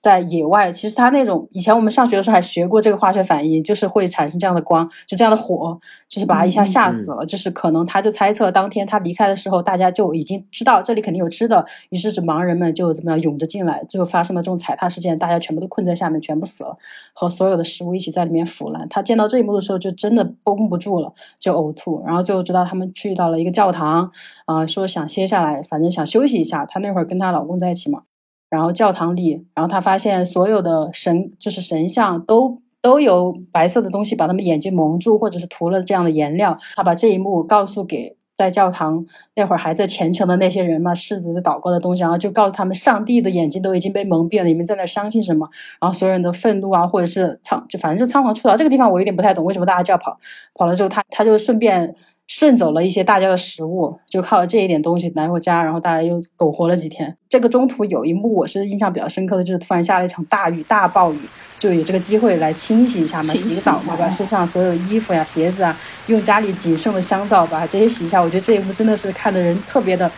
[0.00, 5.78] 在野外，其实它那种以前我们上学的时候还学过这个化学反应，就是会产生这样的光，就这样的火，
[6.08, 7.26] 就是把他一下吓死了。
[7.26, 16.76] 就是可能他就猜测，当天他离开的时候，大家就已经知道这里肯定有吃的，于是这盲人们就怎么样涌着进来，最后发生了这种踩踏事件，大家全部都困在下面，全部死了，
[17.12, 18.88] 和所有的食物一起在里面腐烂。
[18.88, 22.02] 他见到这一幕的时候，就真的绷不住了，就呕吐。
[22.06, 24.10] 然后最后知道他们去到了一个教堂，
[24.44, 26.64] 啊，说想歇下来，反正想休息一下。
[26.64, 28.02] 她那会儿跟她老公在一起嘛。
[28.48, 36.56] 然后教堂里，然后他发现所有的神就是神像都都有白色的东西把他们眼睛蒙住，或者是涂了这样的颜料。
[36.76, 39.04] 他把这一幕告诉给在教堂
[39.34, 45.48] 那会儿还在虔诚的那些人嘛，狮子的祷告的东西，然后就告诉他们，上帝的眼睛都已经被蒙蔽了，你们在那相信什么？
[45.80, 48.56] 然后所有人的愤怒啊，或者是仓就反正就仓皇出逃。
[48.56, 50.18] 这个地方我有点不太懂，为什么大家就要跑？
[50.54, 51.94] 跑了之后，他他就顺便。
[52.26, 57.16] 顺走了一些大家的食物，就靠这一点东西来回家，然后大家又苟活了几天。
[57.28, 61.20] 这个中途有一幕我是印象比较深刻的，就是突然下了一场大雨，大暴雨，
[61.58, 68.20] 就有这个机会来清洗一下嘛，洗个澡嘛，把身上所有衣服呀、鞋子啊，用家里仅剩的香皂把这些洗一下。
[68.20, 70.10] 我觉得这一幕真的是看的人特别的，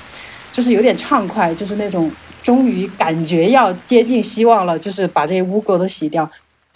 [0.51, 2.11] 就是有点畅快，就是那种
[2.43, 6.29] 终于感觉要接近希望了，就是把这些污垢都洗掉。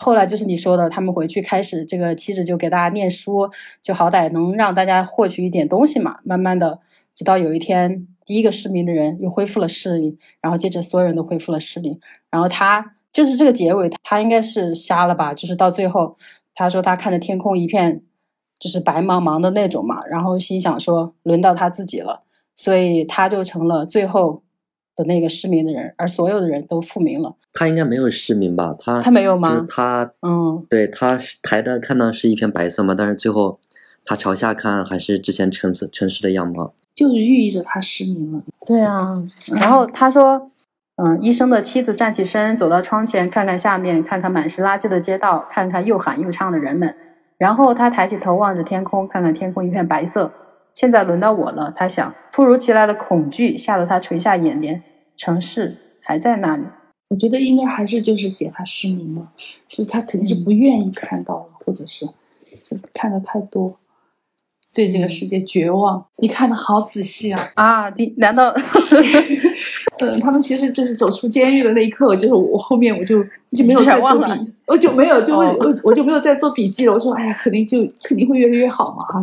[0.03, 3.49] 后来就是你说的，他们回去开始，这个妻子就给大家念书，
[3.81, 6.17] 就好歹能让大家获取一点东西嘛。
[6.25, 6.81] 慢慢的，
[7.15, 12.01] 直到有一天，第一个失明的人又恢复了视力，然后接着所有人都恢复了视力。
[12.33, 15.33] 然后他就是这个结尾，他应该是瞎了吧？
[15.33, 16.17] 就是到最后，
[16.53, 18.03] 他说他看着天空一片
[18.59, 22.25] 就是白茫茫的那种嘛，然后心想说轮到他自己了，
[22.57, 24.41] 所以他就成了最后。
[24.94, 27.35] 的那个失明的人，而所有的人都复明了。
[27.52, 28.74] 他应该没有失明吧？
[28.78, 29.66] 他他没有吗？
[29.68, 33.59] 他嗯，对他抬的看到是一片白色嘛，但是最后
[34.05, 38.42] 他朝下看还是之前城市城市的样貌，就是寓意着他失明了。
[38.66, 39.22] 对啊，
[39.57, 40.50] 然后他说，
[40.96, 46.94] 嗯，医生的妻子站起身，走到窗前，看看下面，看看满是垃圾的街道，看看又喊又唱的人们，
[47.38, 50.33] 然后他抬起头望着天空，看看天空一片白色。
[50.74, 52.14] 现在轮到我了，他想。
[52.32, 54.82] 突如其来的恐惧吓得他垂下眼帘。
[55.14, 56.64] 城市还在那里。
[57.08, 59.30] 我觉得应该还是就是写他失明了，
[59.68, 62.06] 就是他肯定是不愿意看到了，或者是
[62.62, 63.78] 就是看的太多。
[64.74, 67.40] 对这个世界绝望，你看的好仔细啊！
[67.54, 68.54] 啊，第难道？
[70.00, 73.22] 嗯，他们其实就是走出监狱的那一刻，就是我后面我就
[73.56, 76.92] 就没有再做笔，我就没有就我我就没有再做笔记了。
[76.92, 79.22] 我说，哎呀，肯定就肯定会越来越好嘛，哈，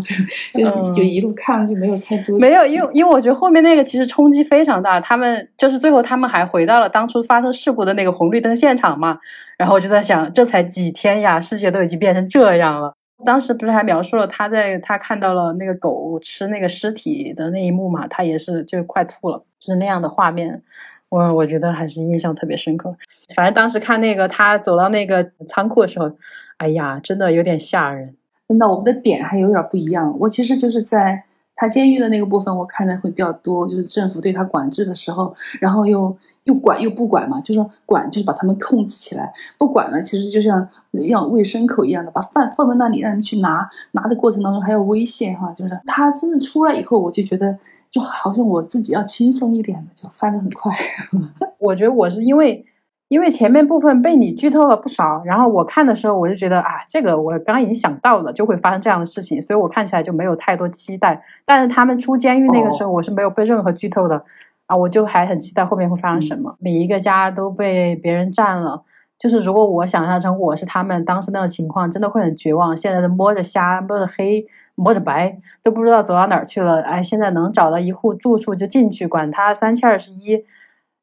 [0.54, 2.38] 就就就一路看了就没有太多。
[2.40, 9.18] 没有，因为因为我觉得后面那个其实冲击非常大，他们就是最后他们还回到了当初发生事故的那个红绿灯现场嘛。
[9.58, 12.94] 然后我就在想，这才几天呀，世界都已经变成这样了。
[13.26, 18.08] 当时不是还描述了他在他看到了那个狗吃那个尸体的那一幕嘛？
[18.08, 20.62] 他也是就快吐了，就是那样的画面。
[21.10, 22.96] 我我觉得还是印象特别深刻。
[23.36, 26.12] 反正当时看那个他走到那个仓库的时候，
[26.58, 28.16] 哎呀，真的有点吓人。
[28.48, 30.16] 那我们的点还有点不一样。
[30.22, 31.24] 我其实就是在
[31.56, 36.16] 他监狱的那个部分，我看的会比较多，就是政府对他管制的时候，然后又
[36.50, 40.68] 又管又不管嘛，就说管就是把他们控制起来，不管呢，其实就像
[41.08, 47.58] 像喂牲口一样的，把饭放在那里让人去拿，拿的过程当中还有危险哈，就是他真的出来以后，我就觉得。
[47.92, 50.72] 就好像我自己要轻松一点的，就翻得很快。
[51.58, 52.64] 我觉得我是因为，
[53.08, 61.20] 因为前面部分被你剧透了不少，然后我看的时候我就觉得啊，这个我刚刚已经想到了，就会发生这样的事情，所以我看起来就没有太多期待。
[61.44, 64.24] 但是他们出监狱那个时候，我是没有被任何剧透的
[64.70, 66.56] 啊，我就还很期待后面会发生什么。
[66.60, 68.84] 每一个家都被别人占了。
[69.18, 72.78] 就是如果我想象成我是他们当时那种情况，真的会很绝望。
[72.78, 74.46] 现在摸着瞎，摸着黑，
[74.76, 76.82] 摸着白，都不知道走到哪儿去了。
[76.84, 80.46] 哎，现在能找到一户住处就进去，管他三七二十一，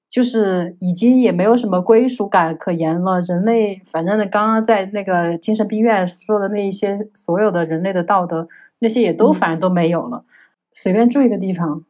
[0.08, 3.20] 就是已经也没有什么归属感可言了。
[3.20, 8.46] 人类，反正刚刚在那个精神病院说的那一些，所有的人类的道德，
[8.78, 10.24] 那些也都反正都没有了。
[10.72, 11.82] 随便住一个地方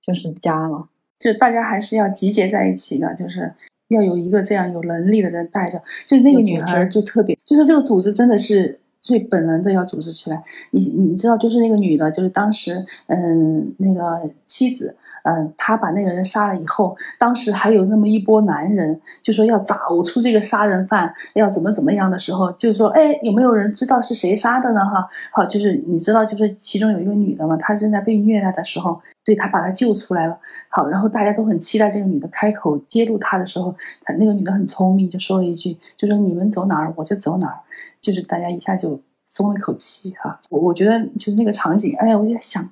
[0.00, 0.86] 就是家了。
[1.18, 3.52] 就大家还是要集结在一起的，就是。
[3.88, 10.42] 要有一个这样有能力的人带着，就那个女孩就特别，就是这个组织真的是最本能的要组织起来。
[10.70, 14.96] 你你知道，就是那个女的，就是当时嗯那个妻子。
[15.24, 24.84] 嗯，他把那个人杀了以后，当时还有那么一波男人，就说要找出这个杀人犯，要怎么怎么样的时候，就说，哎，有没有人知道是谁杀的呢？
[24.84, 30.38] 哈，好，就是你知道，就是其中有一个女的嘛，她正在被虐待的时候，对他把她救出来了。
[30.68, 37.56] 好，然后大家都很期待这个女的开口揭露他的时候，他那个女的很聪明，就说了一句，就说你们走哪儿我就走哪儿，
[37.98, 40.38] 就是大家一下就松了一口气哈。
[40.50, 42.68] 我我觉得就是那个场景，哎呀，我在想。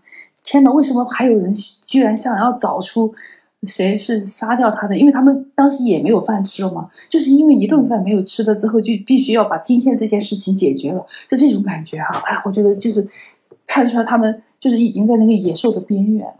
[0.52, 0.70] 天哪！
[0.70, 1.54] 为什么还有人
[1.86, 3.14] 居然想要找出
[3.62, 4.94] 谁是杀掉他的？
[4.94, 12.20] 因为他们当时也没有饭吃了嘛，就是因为一顿饭没有吃的之后，就必须要把今天这件事情解决了，就这种感觉哈。
[12.26, 13.08] 哎，我觉得就是
[13.66, 16.34] 看出来他们就是已经在那个野兽的边缘了。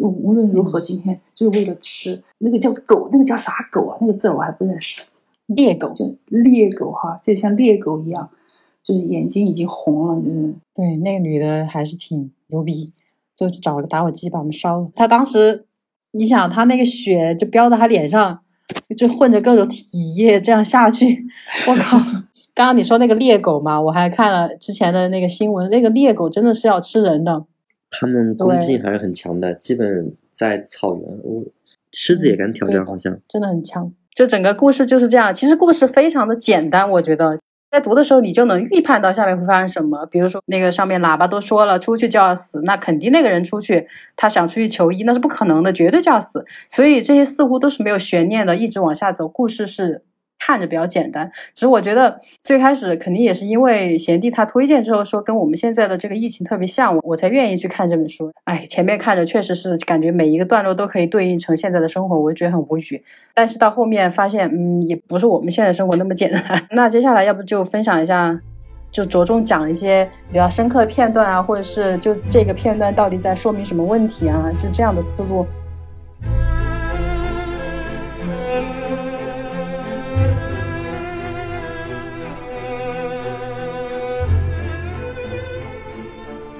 [0.00, 3.96] 无无论如何，今天就是为了吃那个叫狗，那个叫啥狗啊？
[4.00, 5.00] 那个字我还不认识。
[5.46, 8.28] 猎狗，就猎狗哈，就像猎狗一样，
[8.82, 12.90] 就是眼睛已经红了，就是对那个女的还是挺牛逼。
[13.36, 14.90] 就找了个打火机把我们烧了。
[14.94, 15.66] 他当时，
[16.12, 18.40] 你想他那个血就飙到他脸上，
[18.96, 21.24] 就混着各种体液这样下去。
[21.68, 21.98] 我靠！
[22.54, 27.44] 刚刚你说那个猎狗嘛，我还看了之前的那个新闻，那个猎狗真的是要吃人的。
[27.90, 31.42] 他们攻击性还是很强的，基本在草原，我
[31.90, 33.92] 狮子也敢挑战，好像真的很强。
[34.14, 37.40] 这整个故事就是这样，其实故事非常的简单，我觉得。
[37.74, 40.06] 在读的时候，你就能预判到下面会发生什么。
[40.06, 46.44] 比如说，那个上面喇叭都说了，出去就要死，那肯定那个人出去，他想出去求医，那是不可能的，绝对就要死。
[46.68, 50.02] 所以这些似乎都是没有悬念的，一直往下走，故事是。
[50.46, 58.30] 看着比较简单，只是我觉得最开始肯定也是因为贤弟他推荐之后说跟我们现在的这个疫情特别像，我我才愿意去看这本书。
[58.44, 63.02] 哎，前面看着确实是感觉每一个段落都可以对应成现在的生活，我就觉得很无语。
[63.32, 66.42] 但是到后面发现，嗯，也不是我们现在生活那么简单。
[66.72, 68.38] 那接下来要不就分享一下，
[68.90, 75.46] 就着重讲一些比较深刻的片段啊，或者是就这个片段到底在说明什么问题啊，就这样的思路。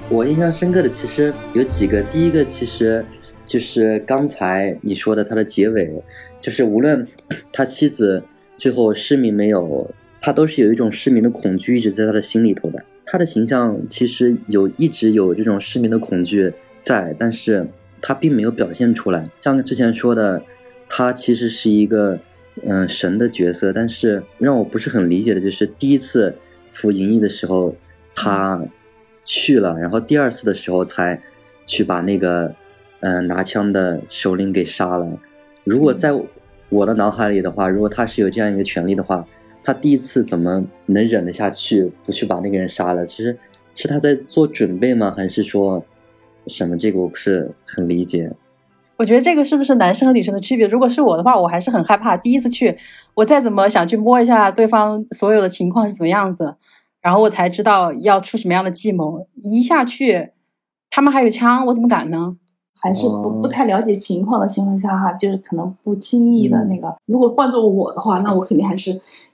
[0.07, 3.03] 我印象深刻的其实有几个，第一个其实
[3.43, 5.91] 就是刚才你说的他的结尾，
[6.39, 7.05] 就是无论
[7.51, 8.21] 他妻子
[8.55, 9.89] 最后失明没有，
[10.21, 12.85] 他都是有一种失明的恐惧一直在他的心里头的。
[13.03, 17.67] 他的形象其实有一直有这种失明的恐惧在，但是
[17.99, 19.27] 他并没有表现出来。
[19.41, 20.41] 像之前说的，
[20.87, 22.19] 他其实是一个
[22.63, 26.35] 嗯神的角色，但是让我不是很理解的就是第一次
[26.69, 27.75] 服银翼的时候，
[28.13, 28.63] 他。
[29.25, 31.19] 去了，然后第二次的时候才
[31.65, 32.53] 去把那个
[33.01, 35.19] 嗯拿枪的首领给杀了。
[35.65, 36.13] 如果在
[36.69, 39.25] 我的脑海里的话，如果他是有这样一个权利的话，
[39.63, 43.05] 他第一次怎么能忍得下去不去把那个人杀了？
[43.05, 43.35] 其实
[43.75, 45.13] 是他在做准备吗？
[45.17, 45.83] 还是说
[46.47, 46.77] 什么？
[46.77, 48.31] 这个我不是很理解。
[48.97, 50.65] 我觉得这个是不是男生和女生的区别？
[50.67, 52.15] 如果是我的话，我还是很害怕。
[52.15, 52.77] 第一次去，
[53.15, 56.55] 我再怎么想去摸一下对方所有的情况是怎么样子。
[57.05, 60.31] 然后我才知道要出什么样的计谋，一下去，
[60.89, 62.35] 他们还有枪，我怎么敢呢？
[62.81, 66.95] 还是不不太了解情况的情况下哈，就是可能不轻易的那个。
[67.05, 68.91] 如果换做我的话，那我肯定还是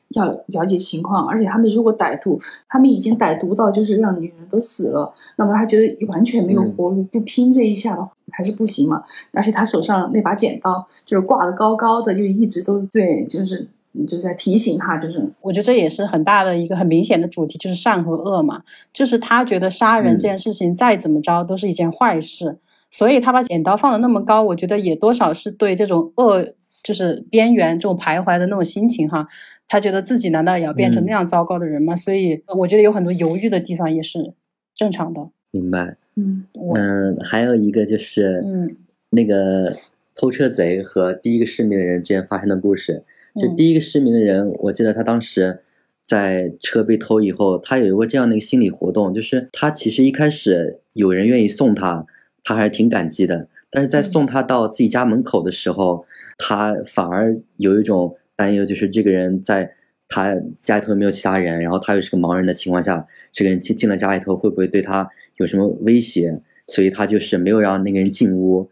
[0.09, 9.01] 要了解情况，而且他们如果歹毒，他们已经歹毒到就是让女人都死了，那么他觉得完全没有活路，不拼这一下的话还是不行嘛。
[9.31, 13.69] 而且他手上那把剪刀就是挂的高高的，就一直都对，就是
[14.07, 18.63] 就在提醒他，就是我觉得这也是很大的一个很明显的主题，就是善和恶嘛。
[18.93, 22.57] 就是他觉得杀人这件事情再怎么着都是一件坏事，
[22.89, 29.27] 所以他把剪刀放的那么高，我觉得也多少是对这种恶就是边缘这种徘徊的那种心情哈。
[29.67, 31.95] 他觉得自己难道也要变成那样糟糕的人吗？
[31.95, 34.33] 所以我觉得有很多犹豫的地方也是
[34.75, 35.29] 正常的。
[35.51, 35.97] 明白。
[36.15, 38.75] 嗯嗯，还有一个就是嗯，
[39.11, 39.77] 那个
[40.13, 43.03] 偷车贼和第一个失明的人之间发生的故事。
[43.35, 45.59] 就第一个失明的人，我记得他当时
[46.05, 52.05] 在车被偷以后，他有一个这样的一个心理活动，就是他其实一开始有人愿意送他，
[52.43, 53.47] 他还是挺感激的。
[53.69, 56.05] 但是在送他到自己家门口的时候，
[56.37, 58.17] 他反而有一种。
[58.33, 59.71] 担忧就是这个人在
[60.07, 65.07] 他家里头没有其他人，然后他又是个盲人的情况下，这个人进进了家里头会不会对他
[65.37, 66.41] 有什么威胁？
[66.65, 68.67] 所以他就是没有让那个人进屋，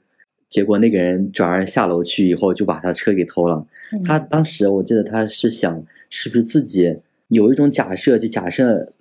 [0.48, 3.64] 结果那个人转而下楼去以后就把他车给偷了。
[4.04, 8.94] 他当时我记得他是想是不是自己有一种假设，就假设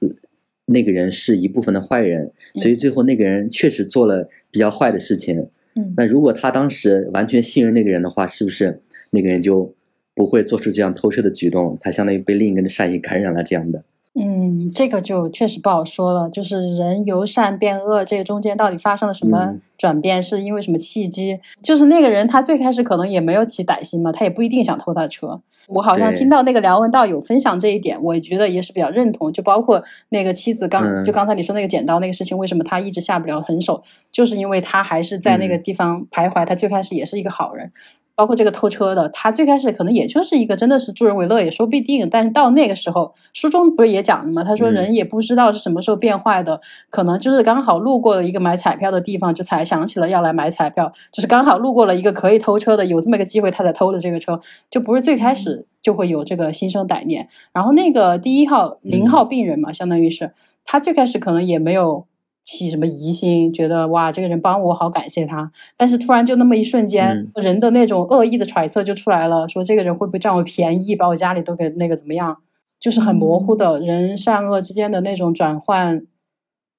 [0.67, 5.39] 那个人是一部分的坏人，所以最后那个人确实做了比较坏的事情。
[5.75, 8.81] 嗯那如果他当时完全信任那个人的话，是不是
[9.11, 9.75] 那个人就？
[10.15, 13.85] 不会做出这样偷窃的举动，他相当于被另一个人的善意感染了，这样的。
[14.21, 16.29] 嗯，这个就确实不好说了。
[16.29, 20.21] 就是人由善变恶，这个中间到底发生了什么转变？
[20.21, 21.39] 是因为什么契机？
[21.63, 25.41] 就是那个人他最开始可能也没有起歹心嘛，他也不一定想偷他车。
[25.69, 29.31] 我好像听到那个梁文道有分享这一点，我觉得也是比较认同。
[29.33, 33.83] 就包括那个妻子刚就刚才你说那个剪刀那个事情，为什么他一直下不了狠手？
[34.11, 36.45] 就是因为他还是在那个地方徘徊。
[36.45, 37.71] 他最开始也是一个好人。
[38.19, 42.11] 包括这个偷车的，他最开始可能也就是一个真的是助人为乐，也说不一定。
[42.11, 44.43] 但是到那个时候，书中不是也讲了吗？
[44.43, 46.61] 他说人也不知道是什么时候变坏的，
[46.91, 57.29] 可能就是刚好路过了一个买彩票的地方，就才想起了要来买彩票，就是刚好路过了一个可以偷车的，有这么一个机会，他才偷了这个车，就不是最开始就会有这个心生歹念。
[57.53, 60.33] 然后那个第一号零号病人嘛，相当于是
[60.65, 62.09] 他最开始可能也没有。
[62.51, 65.53] 起什么疑心，觉得哇，这个人帮我，好感谢他。
[65.77, 72.39] 但是突然就那么一瞬间，人的那种恶意的揣测就出来了，说这个人会不会占我便宜，把我家里都给那个怎么样？
[72.81, 76.03] 就是很模糊的人善恶之间的那种转换。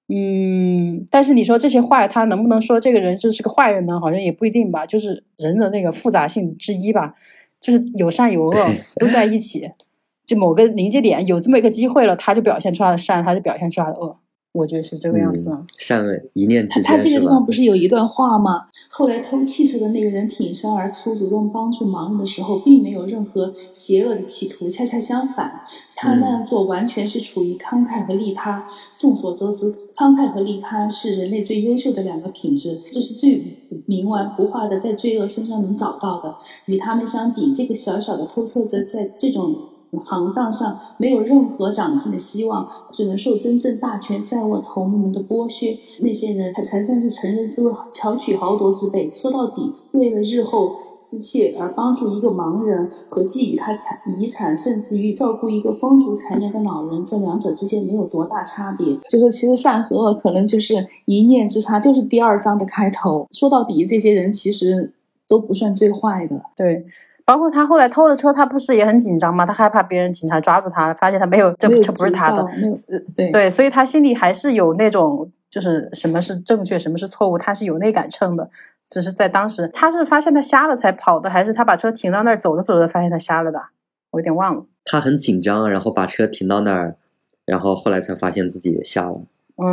[0.07, 3.99] 嗯，但是你说这些坏，他能不能说这个人就是个坏人呢？
[3.99, 4.87] 好像也不一定吧。
[4.87, 7.13] 就是人的那个复杂性之一吧，
[7.61, 9.69] 就是有善有恶都在一起。
[10.25, 14.17] 就某个临界点有这么一个机会了，他就表现出他的善，他就表现出他的恶。
[14.59, 15.49] 我觉得是这个样子。
[15.77, 18.67] 善恶一念之间他他这个地方不是有一段话吗？
[18.89, 25.61] 后来偷汽车的那个人挺身而出，主动帮助盲人的时候，并没有任何邪恶的企图，恰恰相反，
[25.95, 28.67] 他那样做完全是出于慷慨和利他。
[28.97, 33.41] 众所周知，慷慨和利他是人类最优秀的两个品质，这是最
[33.87, 36.35] 冥顽不化的，在罪恶身上能找到的。
[36.65, 39.68] 与他们相比，这个小小的偷车者在这种。
[39.97, 45.75] 行当上没有任何长进的希望，只能受真正大权在握头目们的剥削。
[46.01, 49.11] 那些人才才算是成人之巧取豪夺之辈。
[49.15, 58.95] 说到底，为了日后私窃而帮助一个盲人，和寄予他产遗产，甚至于照顾一个风烛残年的老人，这两者之间没有多大差别。
[59.09, 63.27] 就说其实善和恶可能就是一念之差，就是第二章的开头。
[63.31, 64.93] 说到底，这些人其实
[65.27, 66.41] 都不算最坏的。
[66.55, 66.85] 对。
[67.29, 69.45] 包括他后来偷了车，他不是也很紧张吗？
[69.45, 72.43] 他害怕别人警察抓住他，发现他没有这车不是他的，
[73.15, 78.49] 对对，所以他心里还是有那种就是什么是正确，什么是错误，他是有那杆秤的。
[78.89, 83.61] 只是在当时，他是发现他瞎了才跑的，还是他把车停到那儿走着走着发现他瞎了的？
[84.09, 84.65] 我有点忘了。
[84.83, 86.95] 他很紧张，然后把车停到那儿，
[87.45, 89.21] 然后后来才发现自己瞎了。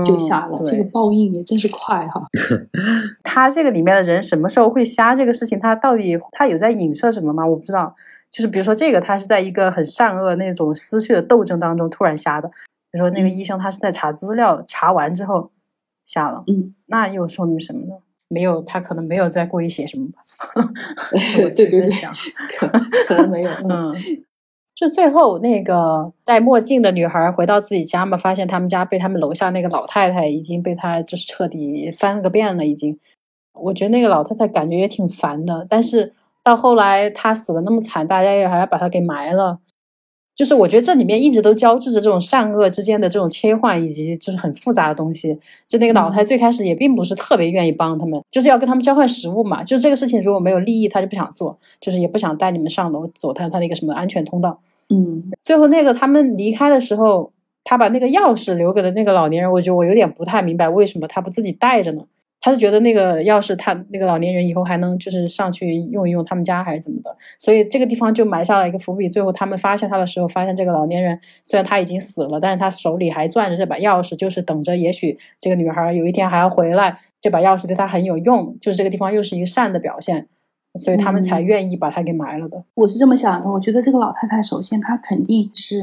[0.04, 2.26] 就瞎了，这个报应也真是快哈。
[3.22, 5.14] 他这个里面的人什么时候会瞎？
[5.14, 7.46] 这个事情他到底他有在影射什么吗？
[7.46, 7.94] 我不知道。
[8.28, 12.48] 就是比如说这个，他是在一个很善恶那种思绪的斗争当中突然瞎的。
[12.90, 15.50] 比如说那个医生，他是在查资料，查完之后
[16.04, 16.42] 瞎了。
[16.48, 17.94] 嗯，那又说明什么呢？
[18.28, 20.22] 没有，他可能没有在故意写什么吧。
[21.56, 21.90] 对对对，
[22.58, 22.68] 可
[23.06, 23.50] 可能没有。
[23.50, 23.94] 嗯。
[24.76, 32.66] 就最后那个戴墨镜的女孩回到自己家嘛，发现他们家被他们楼下那个老太太已经被她就是彻底翻了个遍了。
[32.66, 32.98] 已经，
[33.54, 35.66] 我觉得那个老太太感觉也挺烦的。
[35.70, 36.12] 但是
[36.44, 39.58] 到后来她死的那么惨，大家也还要把她给埋了。
[40.36, 45.36] 就是我觉得这里面一直都交织着这种善恶之间的这种切换，以及就是很复杂的东西。
[45.66, 49.64] 就那个老太最开始也并不是特别愿意帮他们，就是要跟他们交换食物嘛。
[49.64, 54.60] 就这个事情如果没有利益，他就不想做，就是也不想带你们上楼走他他那个什么安全通道。
[54.90, 57.32] 嗯，最后那个他们离开的时候，
[57.64, 62.02] 他把那个钥匙留给了那个老年人，我觉得我有点不太明白为什么他不自己带着呢？
[62.46, 69.08] 他是觉得那个钥匙，他那个老年人以后还能就是上去用一用他们家还是怎么的，所以这个地方就埋下了一个伏笔。
[69.08, 80.28] 最后他们发现他的时候，发现这个老年人虽然他已经死了，但是他手里还攥着这把钥匙，就是等着也许这个女孩有一天还要回来，这把钥匙对他很有用，就是这个地方又是一个善的表现，
[80.78, 82.62] 所以他们才愿意把他给埋了的。
[82.74, 85.82] 我是这么想的，我觉得这个老太太首先她肯定是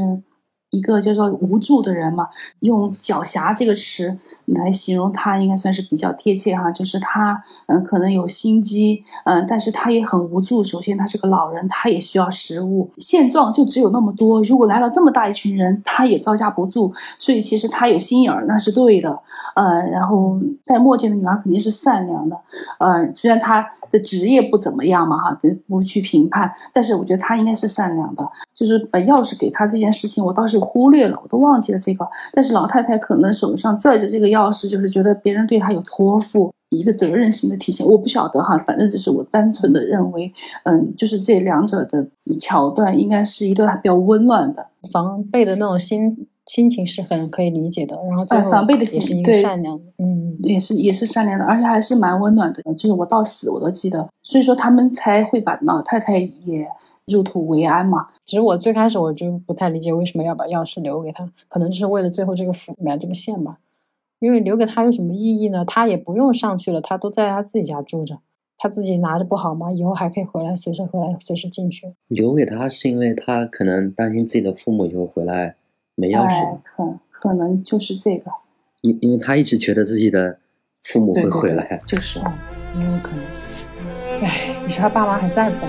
[0.73, 2.27] 一个叫做无助的人嘛，
[2.59, 4.17] 用狡黠这个词。
[4.47, 10.61] 来形容他应该算是比较贴切哈，就是他嗯可能有心机嗯，但是他也很无助。
[10.61, 14.41] 首先他是个老人，他也需要食物，现状就只有那么多。
[14.41, 16.93] 如果来了这么大一群人，他也招架不住。
[17.17, 19.17] 所以其实他有心眼儿，那是对的。
[19.55, 22.37] 呃，然后戴墨镜的女孩肯定是善良的。
[22.79, 25.37] 呃，虽然她的职业不怎么样嘛哈，
[25.69, 28.29] 不去评判，但是我觉得她应该是善良的。
[28.53, 32.07] 就是把钥匙给他这件事情，我倒是忽略了，我都忘记了这个。
[32.33, 37.85] 但是老太太可能手上拽着这个钥匙，就是觉得别人对她有托付，一个责任心的体现。
[37.85, 40.33] 我不晓得哈，反正这是我单纯的认为，
[40.63, 42.07] 嗯，就是这两者的
[42.39, 47.95] 桥段应该是一段比较温暖的防备的那种心亲情是很可以理解的。
[48.07, 52.61] 然后最后防备的心是一个善良的，嗯，也是也是善良的，而且还是蛮温暖的。
[52.73, 56.67] 就是我到死我都记得，所以说他们才会把老太太也。
[57.11, 58.07] 入土为安嘛？
[58.25, 63.57] 其实我最开始我就不太理解为什么要把钥匙留给他，可能就是为了最后这个福埋这个线吧。
[64.19, 65.65] 因为留给他有什么意义呢？
[65.65, 68.19] 他也不用上去了，他都在他自己家住着，
[68.57, 69.69] 他自己拿着不好吗？
[69.69, 71.93] 以后还可以回来，随时回来，随时进去。
[72.07, 75.57] 留给他是因为他可能担心自己的父母以后回来
[75.95, 78.31] 没钥匙，可可能就是这个。
[78.81, 80.39] 因因为他一直觉得自己的
[80.81, 83.23] 父母会回来，就是，也有可能。
[84.21, 85.67] 哎，你说他爸妈还在不在？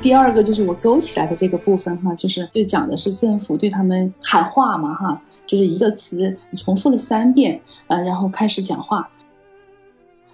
[0.00, 9.10] 第二个就是我勾起来的这个部分哈，就是就讲的是政府对他们喊话嘛哈，就是一个词重复了三遍，呃，然后开始讲话。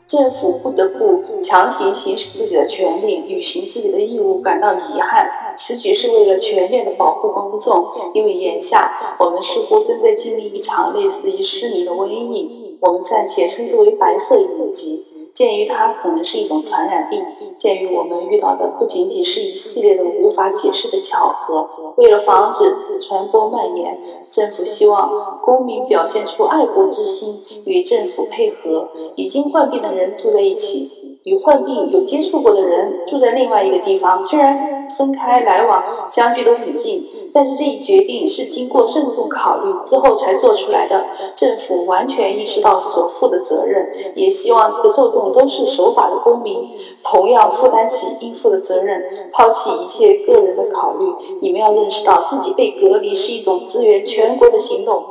[0.07, 5.27] 政府不得不强行行使自己的权利，履行自己的义务，感到遗憾。
[5.57, 15.07] 此举是为了全面的保护公众，因为眼下我们似乎正在经历一场类似于失明的瘟疫，我们暂且称之为“白色隐疾”。
[15.35, 17.23] 鉴于它可能是一种传染病，
[17.59, 23.99] 鉴于我们遇到的不仅仅是一系列的无法解释的巧合，为了防止传播蔓延，
[24.31, 28.89] 政府希望公民表现出爱国之心，与政府配合。
[29.17, 37.09] 已经患病的人住在一起，与患病有接触过的人住在另外一个地方，虽然分开来往，相距都很近。
[37.33, 41.05] 但是这一决定是经过慎重考虑之后才做出来的。
[41.35, 46.71] 政府完全意识到所负的责任，也希望这个受众都是守法的公民，
[47.03, 51.05] 同样负担起应负的责任，抛弃一切个人的考虑。
[51.41, 55.05] 你们要认识到自己被隔离是一种支援全国的行动。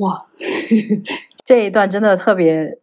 [0.00, 0.26] 哇，
[1.44, 2.78] 这一段真的特别，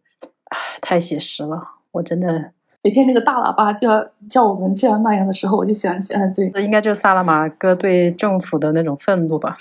[0.80, 1.60] 太写实了，
[1.92, 2.52] 我真的。
[2.84, 9.56] 每天那个大喇叭就要叫我们这样那样的时候，我就想起，嗯，对，这应该就是萨拉玛戈对政府的那种愤怒吧？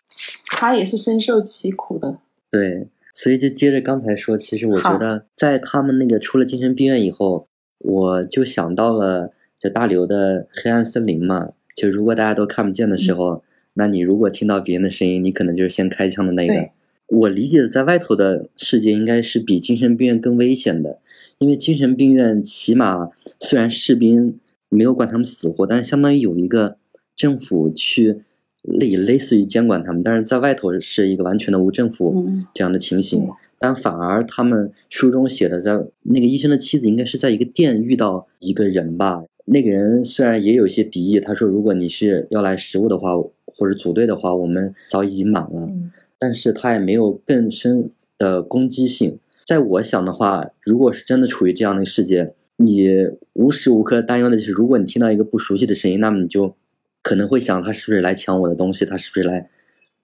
[0.48, 2.18] 他也是深受其苦的。
[2.50, 7.48] 对，所以就接着刚才说，其实我觉得在他们那个出了精神病院以后，
[7.80, 11.50] 我就想到了就大刘的《黑暗森林》嘛。
[11.76, 13.44] 就如果大家都看不见的时候，
[13.76, 16.70] 那你如果听到别人的声音，你可能就是先开枪的那个。
[17.08, 21.00] 我理解的，在外头的世界应该是比精神病院更危险的。
[21.40, 23.10] 因为精神病院起码
[23.40, 24.40] 虽然士兵
[24.70, 26.78] 没有管他们死活，但是相当于有一个
[27.16, 28.22] 政府去
[28.62, 33.28] 类类似于监管他们，但是在外头是一个完全的无政府这样的情形。
[33.58, 45.70] 但反而他们书中写的，在那个医生的妻子应该是在一个店遇到一个人吧，那个人虽然也有一些敌意，他说如果你是要来食物的话或者组队的话，我们早已经满了，
[46.18, 49.20] 但是他也没有更深的攻击性。
[49.46, 52.88] 在我想的话，如果是真的处于这样的世界，你
[53.34, 56.56] 无时无刻担忧的就是，如果你听到一个不熟悉的声音，那么你就
[57.02, 58.86] 可能会想，他是不是来抢我的东西？
[58.86, 59.50] 他是不是来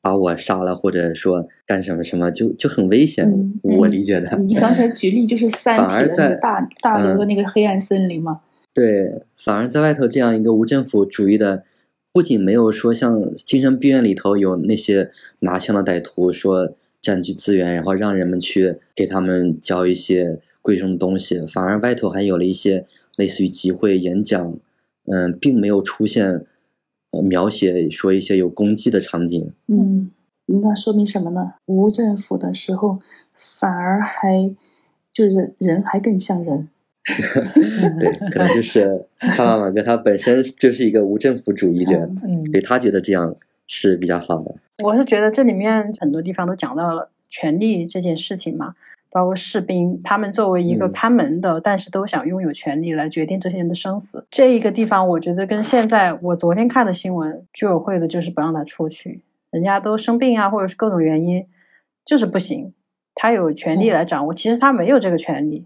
[0.02, 0.76] 把我杀了？
[0.76, 2.32] 或者说干什么什么？
[2.32, 3.30] 就就很危险。
[3.64, 4.38] 我理解的。
[4.40, 8.42] 你刚才 举例就是《三体》的那个大大楼的那个黑暗森林吗？
[8.74, 11.64] 对，反而在外头这样一个无政府主义的，
[12.14, 16.76] 不仅没有说像精神病院里头有那些拿枪的歹徒说。
[17.00, 22.86] 占据资源，然后让人们去给他们交一些贵重的东西，反而外头还有了一些
[23.16, 24.58] 类似于集会、演讲，
[25.06, 26.44] 嗯，并没有出现
[27.18, 29.52] 呃描写说一些有攻击的场景。
[29.68, 30.12] 嗯，
[30.46, 31.54] 那说明什么呢？
[31.66, 33.00] 无政府的时候，
[33.34, 34.56] 反而还
[35.12, 36.70] 就是人还更像人。
[38.00, 43.34] 对，可能就是萨拉玛戈他本身就是一个无政府主义者，嗯，对他觉得这样
[43.66, 44.56] 是比较好的。
[44.84, 48.76] 我是觉得这里面很多地方都讲到了权力这件事情嘛，
[49.10, 54.26] 包括士兵，他们作为一个看门的，但是都想拥有权利来决定这些人的生死。
[54.30, 61.48] 这一个地方，我觉得跟现在我昨天看的新闻，居委会的就是不让他出去，人家都生病啊，或者是各种原因，
[62.06, 62.74] 就是不行。
[63.16, 65.66] 他有权利来掌握，其实他没有这个权利。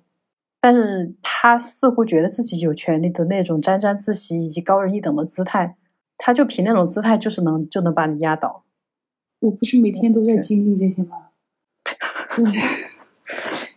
[0.62, 5.76] 但是他似乎觉得自己有权利的那种沾沾自喜以及高人一等的姿态，
[6.20, 8.64] 他就凭那种姿态就是能就能把你压倒。
[9.39, 11.18] 我不是每天都在经历这些吗？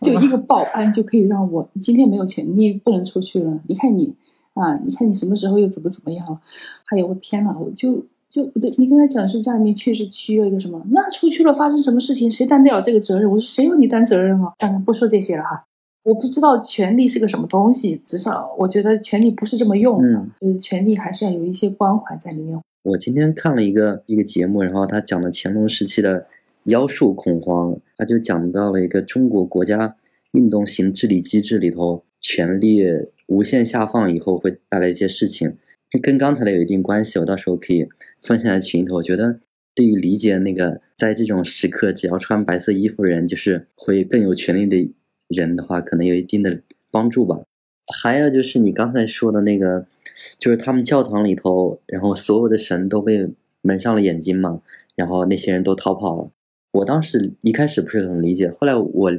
[0.05, 3.59] 就一个保安就可以让我今天没有权利不能出去了。
[3.67, 4.13] 你看你
[4.53, 6.39] 啊，你看你什么时候又怎么怎么样？
[6.85, 13.29] 还有我天哪，我就就不对，你跟他讲说家里面确实需要一个什么，那出去了发生什么事情谁担得了这个责任？
[13.29, 14.53] 我说谁要你担责任啊？
[14.57, 15.65] 当然不说这些了哈。
[16.03, 22.59] 我不知道权利是个什么东西，至少我觉得权利不是这么用的，就是权利还是要有一些关怀在里面。
[22.83, 26.27] 我今天看了一个一个节目，然后他讲的乾隆时期的
[26.65, 29.95] 妖术恐慌，他就讲到了一个中国国家
[30.33, 32.83] 运动型治理机制里头，权力
[33.27, 35.57] 无限下放以后会带来一些事情，
[36.01, 37.17] 跟刚才的有一定关系。
[37.19, 37.87] 我到时候可以
[38.21, 38.95] 分享在群里头。
[38.95, 39.39] 我觉得
[39.73, 44.93] 对于理解那个在这种时刻只要穿白色衣服人就是会更有权利的。
[45.27, 46.61] 人的话，可能有一定的
[46.91, 47.41] 帮助吧。
[48.03, 49.87] 还有就是你刚才说的那个，
[50.37, 53.27] 就是他们教堂里头，然后所有的神都被
[53.63, 54.61] 蒙上了眼睛嘛，
[54.95, 56.29] 然后那些人都逃跑了。
[56.75, 59.11] 我当时一开始不是很理解，后来我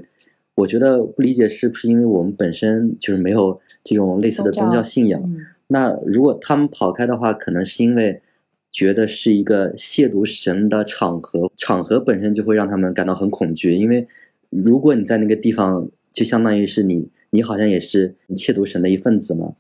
[0.55, 5.23] 我觉得不理解是不是因为我们本身就是没有这种类似的宗教信仰？
[5.69, 8.23] 那如果他们跑开的话，可能是因为
[8.71, 14.07] 觉得是一个亵渎神的场合，场合本身就会让他们感到很恐惧，因为
[14.51, 15.89] 如果你在那个地方。
[16.17, 19.53] 就相当于是你，你好像也是亵渎神的一份子嘛。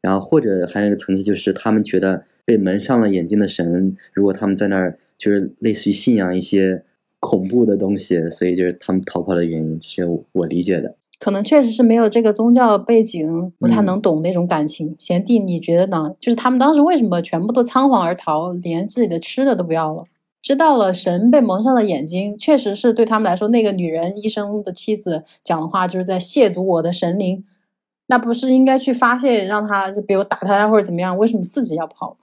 [0.00, 6.82] 然后或者还有一个层次，就是他们觉得被蒙上了眼睛的神，如果他们在那儿就是类似于信仰一些
[7.22, 10.02] 恐怖的东西，所以就是他们逃跑的原因，是
[10.32, 10.96] 我理解的。
[11.20, 14.96] 可能确实是没有这个宗教背景，不太能懂那种感情。
[14.98, 16.16] 贤弟，你觉得呢？
[16.18, 20.02] 就是他们当时为什么全部都仓皇而逃，连自己的吃的都不要了？
[20.42, 27.44] 知道了，神被蒙上了眼睛，确实是对他们来说，那个女人医生的妻子讲的话就是在亵渎我的神灵，
[28.08, 31.16] 那不是应该去发泄，让他就比如打他或者怎么样？
[31.16, 32.16] 为什么自己要跑？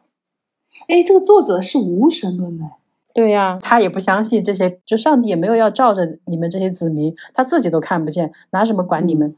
[0.90, 2.66] 哎，这个作者是无神论的，
[3.14, 9.36] 对呀，他也不相信这些，就上帝也没有要照着你们这些子民，他自己都看不见，拿什么管你们？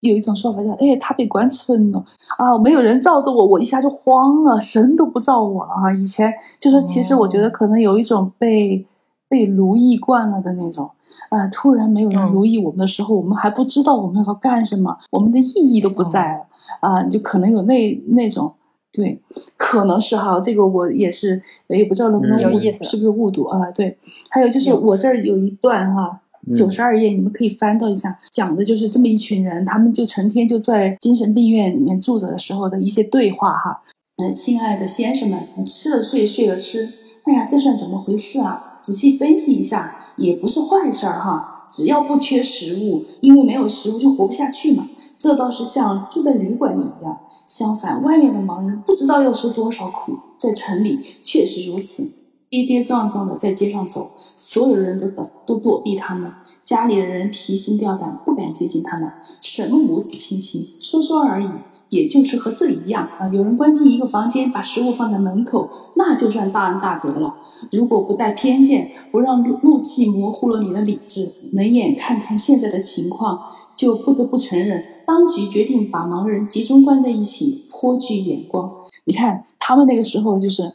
[0.00, 2.04] 有一种说法叫，哎，他被关村了
[2.38, 5.92] 啊，没有人罩着我，我一下就慌了，神都不罩我了啊！
[5.92, 8.86] 以前就说，其实我觉得可能有一种被
[9.28, 10.88] 被奴役惯了的那种
[11.30, 16.46] 啊，突然没有人奴役我们的时候，我们还不知道我们要干什么，我们的意义都不在了
[16.80, 18.54] 啊，就可能有那那种，
[18.92, 19.20] 对，
[19.56, 23.70] 可能是哈，这个我也是也不知道能不能有意思，是不是误读啊？
[23.70, 23.96] 对，
[24.30, 26.20] 还有就是我这儿有一段哈。
[26.56, 33.82] 九十二页，你们可以翻到一下，讲的就是这么一群人，他们就成天就在精神病院里面住着的时候的一些对话哈。
[34.16, 36.88] 嗯，亲爱的先生们，吃了睡，睡了吃，
[37.24, 38.78] 哎呀，这算怎么回事啊？
[38.80, 41.66] 仔细分析一下，也不是坏事儿哈。
[41.70, 44.88] 只要不缺食物，因为没有食物就活不下去嘛。
[45.18, 47.18] 这倒是像住在旅馆里一样。
[47.48, 52.06] 相反，外面的盲人不知道要受多少苦，在城里确实如此。
[52.50, 56.32] 跌跌撞撞的在街上走，所有人都躲都躲避他们，
[56.64, 59.10] 家里的人提心吊胆，不敢接近他们。
[59.42, 61.48] 什么母子亲情，说说而已，
[61.90, 63.28] 也就是和这里一样啊。
[63.28, 67.34] 有人关进一个房间，把食物放在门口，那就算大恩大德了。
[67.70, 73.38] 如果不带偏见，不让怒气模糊了你的理智，冷眼看看现在的情况，
[73.76, 78.70] 就不得不承认，当局决定把盲人集中关在一起，颇具眼光。
[79.06, 80.74] 你看他们那个时候就是。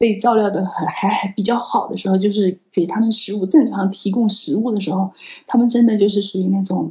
[0.00, 5.10] 被照料的还还还比较好的时候，就是给他们食物正常提供食物的时候，
[5.46, 6.90] 他们真的就是属于那种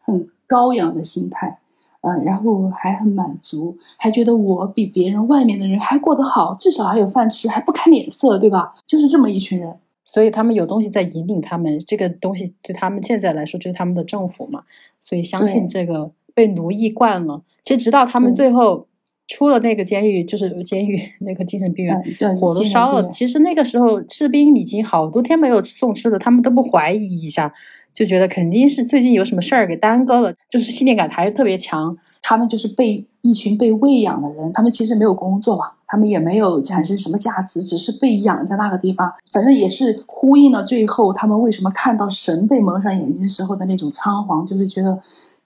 [0.00, 1.58] 很高扬的心态，
[2.00, 8.72] 嗯，然后还很满足，还觉得我比别人外面的人还过得好，至少还有饭吃，还不看脸色，对吧？
[8.86, 9.78] 就是这么一群人，
[10.12, 14.62] 所以他们有东西在引领他们，这个东西对他们现在来说就是他们的政府嘛，
[15.00, 18.86] 所以相信这个被奴役惯了，其实直到他们最后。
[19.30, 22.02] 出了那个监狱，就是 监狱那个精神病院，
[22.40, 23.06] 火都烧了。
[23.10, 27.52] 其实那个时候士兵已经好多天没有送吃的，他们都不怀疑一下，
[27.92, 31.94] 就觉得肯定是最近有什么事儿给耽搁了，就是信念感还是特别强。
[32.28, 39.10] 他们就是被一群被喂养的人，他们其实没有工作嘛，他们也没有产生什么价值，只是被养在那个地方。
[39.32, 45.00] 反正也是呼应了最后他们为什么看到神被蒙上眼睛时候的那种仓皇，就是觉得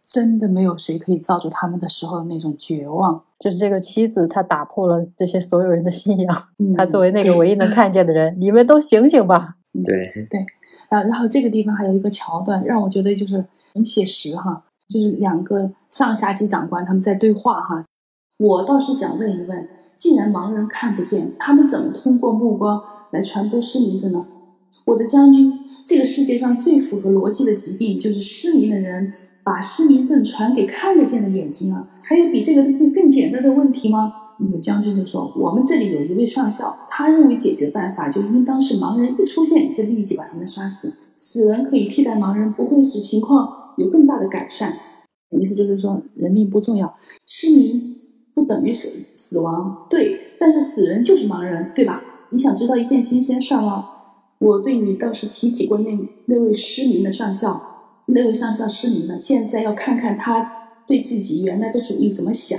[0.05, 3.22] 真的没有谁可以罩住他们的时候的那种绝望。
[3.39, 6.43] 就是这个妻子，她打破了这些所有人的信仰。
[6.59, 9.55] 嗯她作为那个唯一能看见的人，你们都醒醒吧！
[10.28, 10.41] 对，
[10.89, 17.84] 啊，然后这个地方还有一个桥段，让我觉得就是很写实哈，就是两个上下级长官他们在对话哈。
[18.38, 22.82] 我倒是想问一问，既然盲人看不见，他们怎么通过目光
[23.12, 24.26] 来传播失明的呢？
[24.84, 25.53] 我的将军，
[25.86, 29.12] 这个世界上最符合逻辑的疾病就是失明的人
[29.45, 31.88] 把失明症传给看得见的眼睛啊！
[32.03, 34.12] 还有比这个更更简单的问题吗？
[34.38, 44.79] 那个将军就说：“我们这里有一位上校，他认为解决办法就应当是盲人一出现就立即把他们杀死，死人可以替代盲人，不会使情况有更大的改善。”
[45.31, 46.95] 意思就是说，人命不重要，
[47.27, 47.97] 失明
[48.35, 52.03] 不等于死死亡，对，但是死人就是盲人，对吧？
[52.31, 53.89] 你想知道一件新鲜事吗？
[54.39, 57.59] 我对你倒是提起过那那位失明的上校，
[58.09, 62.59] 那位上校失明了，现在要看看他对自己原来的主意怎么想。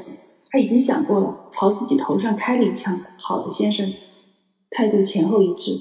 [0.50, 3.00] 他已经想过了，朝自己头上开了一枪。
[3.18, 3.92] 好的，先生，
[4.72, 5.74] 态度前后一致，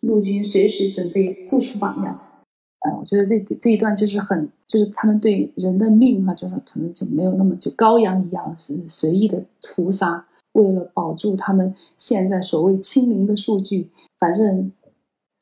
[0.00, 2.20] 陆军随时准备做出榜样。
[2.88, 14.72] 呃，我觉得这这一段就是很，就是他们对人的命哈、就是可能就没有那么就羔羊一样是随意的屠杀，为了保住他们现在所谓清零的数据，反正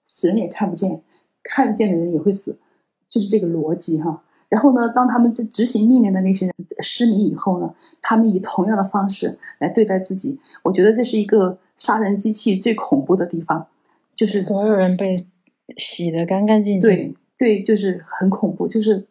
[0.04, 1.02] 死人也看不见，
[1.42, 2.58] 看得见的人也会死，
[3.06, 4.22] 就是这个逻辑哈。
[4.48, 10.38] 然后呢，当他们在执行命令的那些人失明以后呢，他们以同样的方式来对待自己。
[10.62, 13.66] 我觉得这是一个杀人机器最恐怖的地方，
[14.14, 15.26] 就是所有人被
[15.76, 16.88] 洗得干干净净。
[16.88, 19.06] 对对，就是很恐怖，就是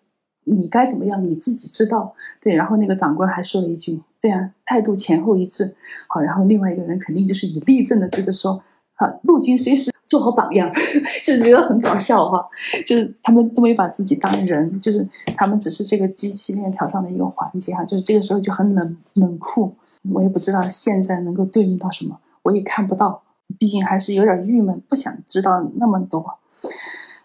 [0.46, 2.14] 你该怎么样你自己知道。
[2.42, 5.76] 对，然后那个长官还说了一句：“对啊，态度前后一致。”
[6.10, 8.64] 好，然后另外一个人肯定就是以立正的姿势说
[8.96, 10.72] ：“啊，陆军随时做好榜样。
[11.26, 12.48] ”就觉得很搞笑哈，
[12.86, 19.76] 就是他们都没把自己当人，就是他们只是这个机器链条上的一个环节哈，就是这个时候就很冷冷酷。
[20.14, 23.24] 我也不知道现在能够对应到什么，我也看不到，
[23.58, 26.24] 毕竟还是有点郁闷，不想知道那么多。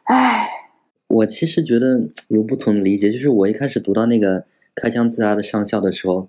[0.04, 0.48] 唉，
[1.10, 4.44] 我其实觉得有不同的理解，就是我一开始读到那个
[4.76, 6.28] 开枪自杀的上校的时候，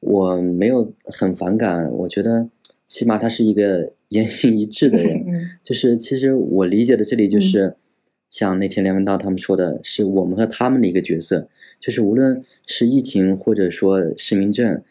[0.00, 2.48] 我没有很反感，我觉得
[2.84, 5.24] 起码他是一个 言行一致的人。
[5.28, 7.76] 嗯就是其实我理解的这里就是，
[8.28, 11.48] 像那天梁文道他们说的，是我们和他们的一个角色，
[11.78, 14.82] 就是无论是疫情或者说失明症，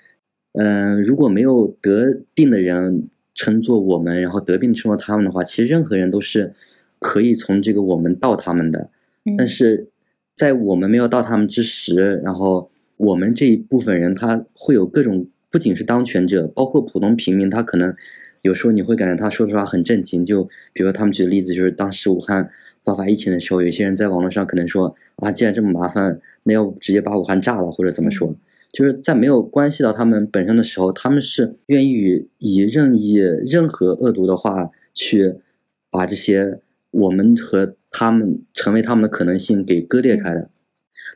[0.54, 6.54] 嗯、如果没有得病的人称作我们，然后得病称作他们的话，其实任何人都是
[7.00, 8.92] 可以从这个我们到他们的。
[9.26, 9.90] 嗯但是
[10.34, 17.96] 在我们没有到他们之时，然后我们这一部分人他会有各种，不仅是当权者，包括普通平民，他可能
[18.42, 20.26] 有时候你会感觉他说实话很震惊。
[20.26, 22.50] 就比如他们举的例子，就是当时武汉
[22.84, 28.36] 爆发疫情的时候，有些人在网络上可能说啊，既然这么麻烦，那要不直接把武汉炸了，或者怎么说？
[28.72, 35.36] 就是在没有关系到他们本身的时候，他们是愿意以任意任何恶毒的话去
[35.90, 36.60] 把这些
[36.92, 40.50] 我们和他们成为他们的可能性给割裂开的。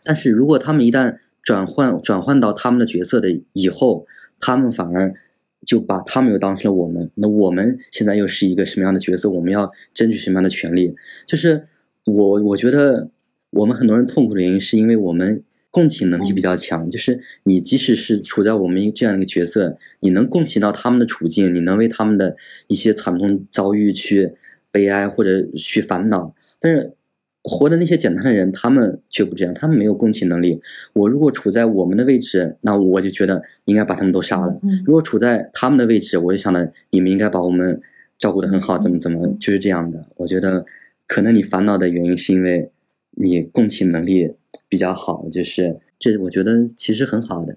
[0.05, 4.07] 但是如果他们一旦转换转换到他们的角色的以后，
[4.39, 5.13] 他们反而
[5.65, 7.11] 就把他们又当成了我们。
[7.15, 9.29] 那我们现在又是一个什么样的角色？
[9.29, 10.95] 我们要争取什么样的权利？
[11.25, 11.63] 就是
[12.05, 13.09] 我我觉得
[13.49, 16.89] 我们很多人痛苦的原因，是因为我们共情能力比较强。
[16.89, 24.31] 就是你即使是处在我们这样一个角色，你能共情到他们的处境，你能为他们的一些惨痛遭遇去
[24.71, 26.93] 悲哀或者去烦恼，但是。
[27.41, 30.61] 活的那些简单的人，他们却不这样，他们没有共情能力。
[30.91, 34.59] 我如果处在我们的位置，那我就觉得应该把他们都杀了。
[34.61, 37.81] 嗯如果处在他们的位置，我就想的你们应该把我们
[38.17, 40.05] 照顾的很好，怎么怎么，就是这样的。
[40.17, 40.65] 我觉得
[41.07, 42.69] 可能你烦恼的原因是因为
[43.11, 44.33] 你共情能力
[44.67, 47.55] 比较好，就是这我觉得其实很好的。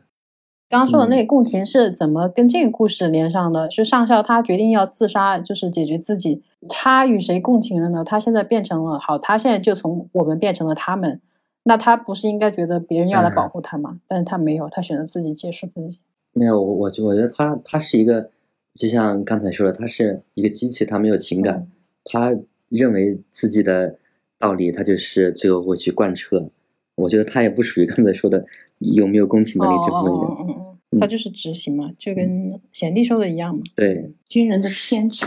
[0.72, 3.70] 刚刚说的那个共情是怎么跟这个故事连上的？
[3.70, 8.02] 是上校他决定要自杀，就是解决自己，他与谁共情了呢？
[8.02, 11.20] 他现在变成了好，他现在就从我们变成了他们，
[11.64, 14.00] 那他不是应该觉得别人要来保护他吗？
[14.08, 16.00] 但是他没有，他选择自己结束自己。
[16.32, 18.30] 没有，我我觉我觉得他他是一个，
[18.74, 21.68] 就像刚才说的，他是一个机器，他没有情感，
[22.02, 22.34] 他
[22.70, 23.98] 认为自己的
[24.38, 26.48] 道理，他就是最后会去贯彻。
[26.94, 28.42] 我觉得他也不属于刚才说的
[28.82, 30.22] 有没有共情能力这部分人。
[30.22, 30.68] 哦哦哦哦
[31.00, 33.62] 他就是执行嘛，就跟贤弟说的一样嘛。
[33.74, 35.24] 对，军人的天职。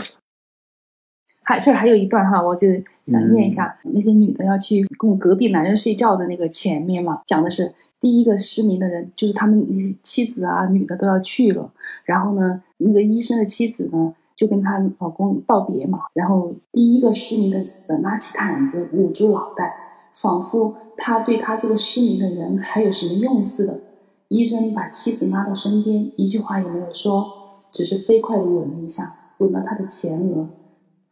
[1.42, 2.68] 还这还有一段哈，我就
[3.04, 9.64] 想念一下，那些女的要去供隔壁男人睡觉的那个前面嘛，讲的是第一个失明的人，就是他们
[10.02, 11.72] 妻子啊，女的都要去了，
[12.04, 17.50] 然后呢，那个医生的妻子呢，就跟她老公道别嘛，然后第一个失明
[17.88, 19.72] 的拿起毯子捂住脑袋，
[20.18, 23.80] 仿佛他对他这个失明的人还有什么用似的。
[24.28, 27.26] 医生把妻子拉到身边，一句话也没有说，
[27.70, 30.48] 只是飞快地吻了一下，吻到她的前额。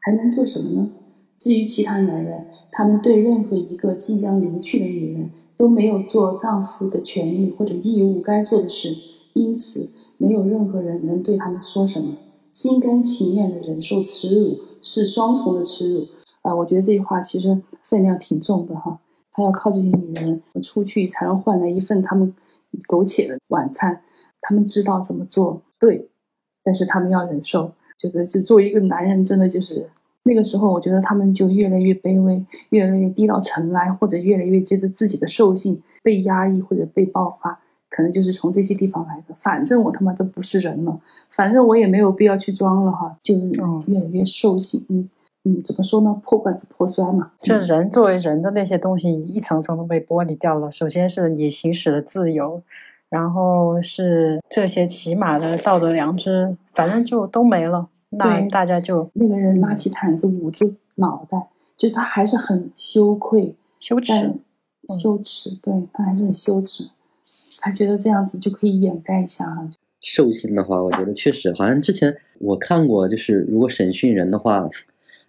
[0.00, 0.90] 还能做什么呢？
[1.38, 8.88] 至于其他男人，他们对任何一个即将离去的女人都没有做丈夫的权利或者义务该做的事，
[9.34, 12.16] 因此没有任何人能对他们说什么。
[12.52, 16.06] 心甘情愿的忍受耻辱是双重的耻辱
[16.44, 16.54] 啊！
[16.54, 19.00] 我觉得这句话其实分量挺重的哈。
[19.32, 22.32] 他要靠这些女人出去才能换来一份他们
[22.86, 24.00] 苟且的晚餐，
[24.40, 26.08] 他们知道怎么做对，
[26.62, 27.72] 但是他们要忍受。
[27.96, 29.88] 觉得就作为一个男人，真的就是
[30.24, 39.34] 那个时候，我觉得他们就越来越卑微，越来越低到尘埃，或者越来越觉得自己的兽性被压抑或者被爆发，可能就是从这些地方来的。
[39.34, 43.48] 反正我他妈都不是人了，反正我也没有必要去装了哈，就是
[43.86, 44.84] 越来越兽性。
[44.90, 45.08] 嗯
[45.44, 46.20] 嗯，怎么说呢？
[46.22, 47.32] 破罐子破摔嘛。
[47.40, 50.70] 就人作为人的那些东西，一层层都被剥离掉了。
[50.70, 52.62] 首先是你行使的自由。
[53.10, 57.88] 然后是这些起码的道德良知，反正就都没了。
[58.08, 64.34] 那大家就那个人拿起毯子捂住脑袋，就是他还是很羞愧、羞耻、
[65.00, 65.54] 羞耻。
[65.62, 66.90] 对他还是很羞耻，
[67.60, 69.68] 他觉得这样子就可以掩盖一下哈。
[70.00, 74.68] 兽性的话，我觉得确实好像之前我看过，就是如果审讯人的话，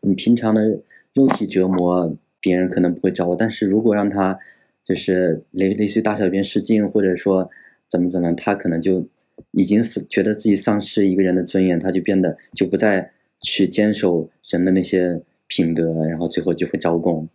[0.05, 0.79] 你平常的
[1.13, 4.37] 肉体折磨别人可能不会找我，但是如果让他
[4.83, 7.49] 就是类类似于大小便失禁，或者说。
[7.87, 9.07] 怎么怎么，他可能就
[9.51, 17.29] 已经是觉得自己丧失一个人的尊严，他就变得就不再去坚守人的那些品德，然后最后就会招供，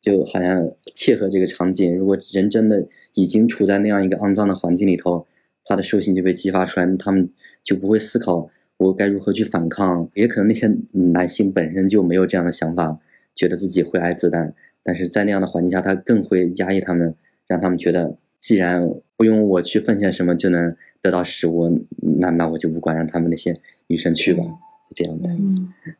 [0.00, 1.94] 就好像切合这个场景。
[1.94, 5.26] 如果人真的已经处在那样一个肮脏的环境里头，
[5.66, 7.28] 他的兽性就被激发出来，他们
[7.62, 8.48] 就不会思考
[8.80, 10.08] 我该如何去反抗。
[10.14, 12.98] 也可能那些男性本身就没有这样的想法，
[13.34, 14.52] 觉得自己会挨子弹，
[14.82, 17.14] 但是在那样的环境下，他更会压抑他们，
[17.46, 18.16] 让他们觉得。
[18.40, 21.84] 既然不用我去奉献什么就能得到食物，
[22.18, 23.54] 那那我就不管，让他们那些
[23.88, 24.42] 女生去吧，
[24.88, 25.28] 就这样的。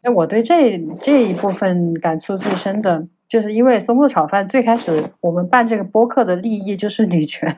[0.03, 7.57] 那我对这这一部分感触最深的，就是因为松露炒饭最开始我们办这个播客的利益就是女权，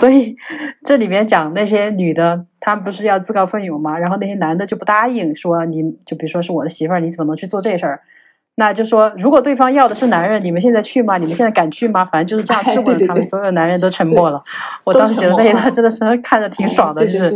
[0.00, 0.36] 所以
[0.84, 3.96] 这里面讲那些女的，她们不是要自告奋勇吗？
[3.96, 8.00] 然后那些男的就不答应，说你就比如说是我的媳妇儿，你怎么能去做这事儿？
[8.56, 11.18] 那就说，如果对方要的是男人，你们现在去吗？
[11.18, 12.04] 你们现在敢去吗？
[12.04, 14.42] 反正就是这样质问他们，所有男人都沉默了。
[14.84, 17.32] 我当时觉得那一段真的是 看着挺爽的，就是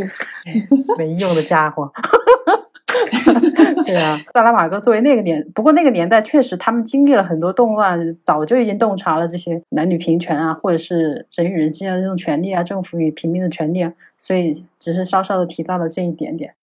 [0.97, 1.89] 没用的家伙。
[3.85, 16.53] 对啊，萨拉玛戈作为那个年，不过那个年代确实他们经历了很多动乱，早就已经洞察了这些男女平权啊，或者是人与人之间的这种权利啊，政府与平民的权利啊，所以只是稍稍的提到了这一点点。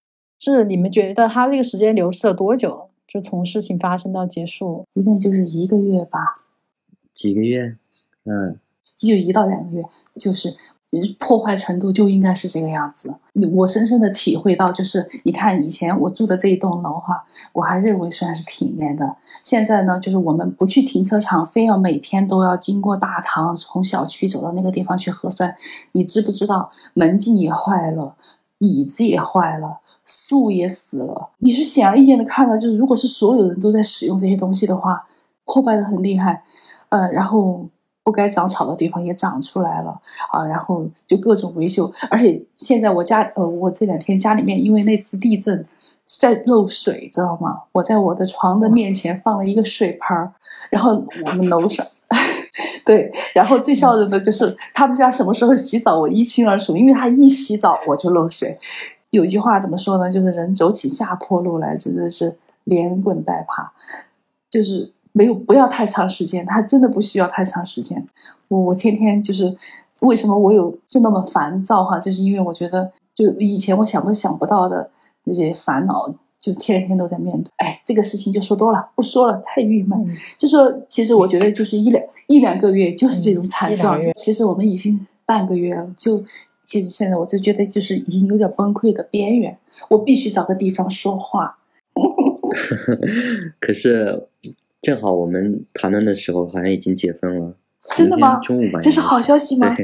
[0.40, 2.88] 是你们觉得他这个时间流逝了多久了？
[3.06, 6.18] 就从事情发生到结束，一共就是一个月吧，
[7.12, 7.76] 几个月，
[8.24, 8.58] 嗯，
[8.96, 9.84] 就一到两个月，
[10.16, 10.48] 就是
[11.18, 13.14] 破坏程度就应该是这个样子。
[13.54, 19.16] 我深深的体会到，就是你看以前我住的这一栋楼哈，我还认为算是体面的。
[19.42, 25.54] 现在呢，就是我们不去停车场，非要每天都要经过大堂，从小区走到那个地方去核酸。
[25.92, 28.16] 你知不知道门禁也坏了？
[28.58, 31.30] 椅子也坏了，树也死了。
[31.38, 35.04] 你是显而易见的看到，就是如果是所有人都在使用这些东西的话，
[35.44, 36.44] 破败的很厉害。
[36.88, 37.66] 呃，然后
[38.04, 39.98] 不该长草的地方也长出来了
[40.30, 41.90] 啊，然后就各种维修。
[42.10, 45.66] 而且现在我家，呃，我这两天家里面因为那次地震
[46.06, 47.62] 在漏水，知道吗？
[47.72, 50.32] 我在我的床的面前放了一个水盆儿，
[50.70, 51.84] 然后我们楼上。
[52.84, 58.58] 对，然后最笑人的就是他们家什么时候洗澡，我一清二楚，因为他一洗澡我就漏水。
[59.08, 60.10] 有一句话怎么说呢？
[60.10, 63.72] 就是人走起下坡路来真的是连滚带爬，
[64.50, 68.06] 就是没有不要太长时间，他真的不需要太长时间。
[68.48, 69.56] 我我天天就是
[70.00, 71.98] 为什么我有就那么烦躁哈？
[71.98, 74.90] 就是因为我觉得就以前我想都想不到的
[75.24, 76.14] 那些烦恼。
[76.36, 80.06] 就天天都在面对，哎，这个事情就说多了，不说了，太郁闷。
[80.36, 86.22] 就说其实我觉得就是一两一两个月就是这种惨状，其实我们已经半个月了，就
[86.62, 89.56] 其实现在我就觉得就是已经有点崩溃的边缘，
[89.88, 91.56] 我必须找个地方说话。
[93.58, 94.26] 可是
[94.84, 97.54] 正好我们谈论的时候好像已经解封了，
[97.96, 98.38] 真的吗？
[98.40, 99.74] 中午吧，这是好消息吗？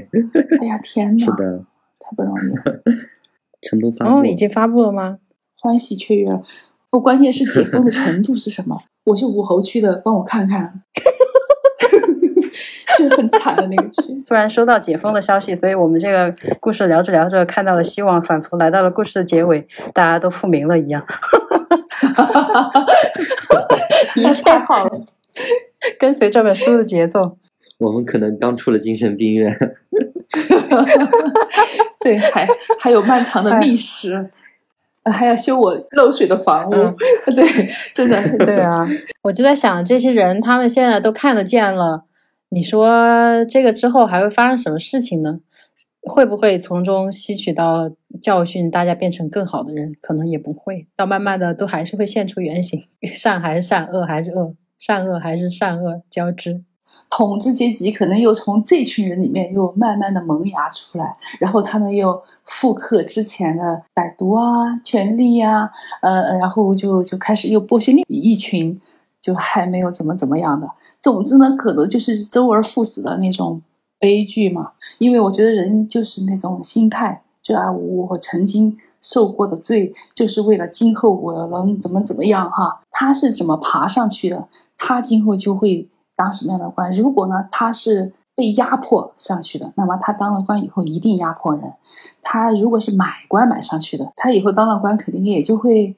[0.61, 1.64] 哎呀天哪，是的，
[1.98, 2.82] 太不容易了。
[3.62, 5.18] 成都发布，已经发布了吗？
[5.59, 6.42] 欢喜雀跃了，
[6.90, 8.78] 不，关键是解封的程度是什么？
[9.05, 10.82] 我是武侯区的，帮我看看。
[12.98, 14.22] 就 很惨的那个区。
[14.26, 21.07] 突然收到解封的消息，所以我们这个故事聊着聊着看到了希望，仿佛来到了故事的结尾，大家都复明了一样。
[24.16, 24.90] 一切好了，
[25.98, 27.36] 跟随这本书的节奏。
[27.78, 29.50] 我们可能刚出了精神病院。
[32.00, 32.48] 对，还
[32.78, 34.30] 还有漫长的历史，
[35.04, 36.72] 还要修我漏水的房屋。
[37.34, 38.86] 对，真的，对啊。
[39.22, 42.04] 我就在想，这些人他们现在都看得见了。
[42.50, 45.38] 你说这个之后还会发生什么事情呢？
[46.03, 47.90] 会不会从中吸取到
[48.22, 49.94] 教训，大家变成更好的人？
[50.01, 52.80] 可能也不会，到慢慢的都还是会现出原形，
[53.14, 56.62] 善还是善，恶还是恶，善恶还是善恶交织。
[57.09, 65.70] 统治阶级可能又从这群人里面又慢慢的萌芽出来，然后他们又复刻之前的歹毒啊、权力啊，
[66.03, 68.80] 呃，然后就就开始又剥削另一群，
[69.20, 70.68] 就还没有怎么怎么样的。
[71.01, 73.61] 总之呢，可能就是周而复始的那种
[74.01, 74.72] 悲剧嘛。
[74.98, 82.80] 因为我觉得人就是那种心态，就啊，我曾经受过的罪，就是为了今后我能怎么怎么样哈。
[82.90, 86.90] 他是怎么爬上去的，他今后就会当什么样的官。
[86.90, 91.74] 如果呢，他是被压迫上去的，那么他当了官以后一定压迫人。
[92.22, 95.96] 他如果是买官买上去的，他以后当了官肯定也就会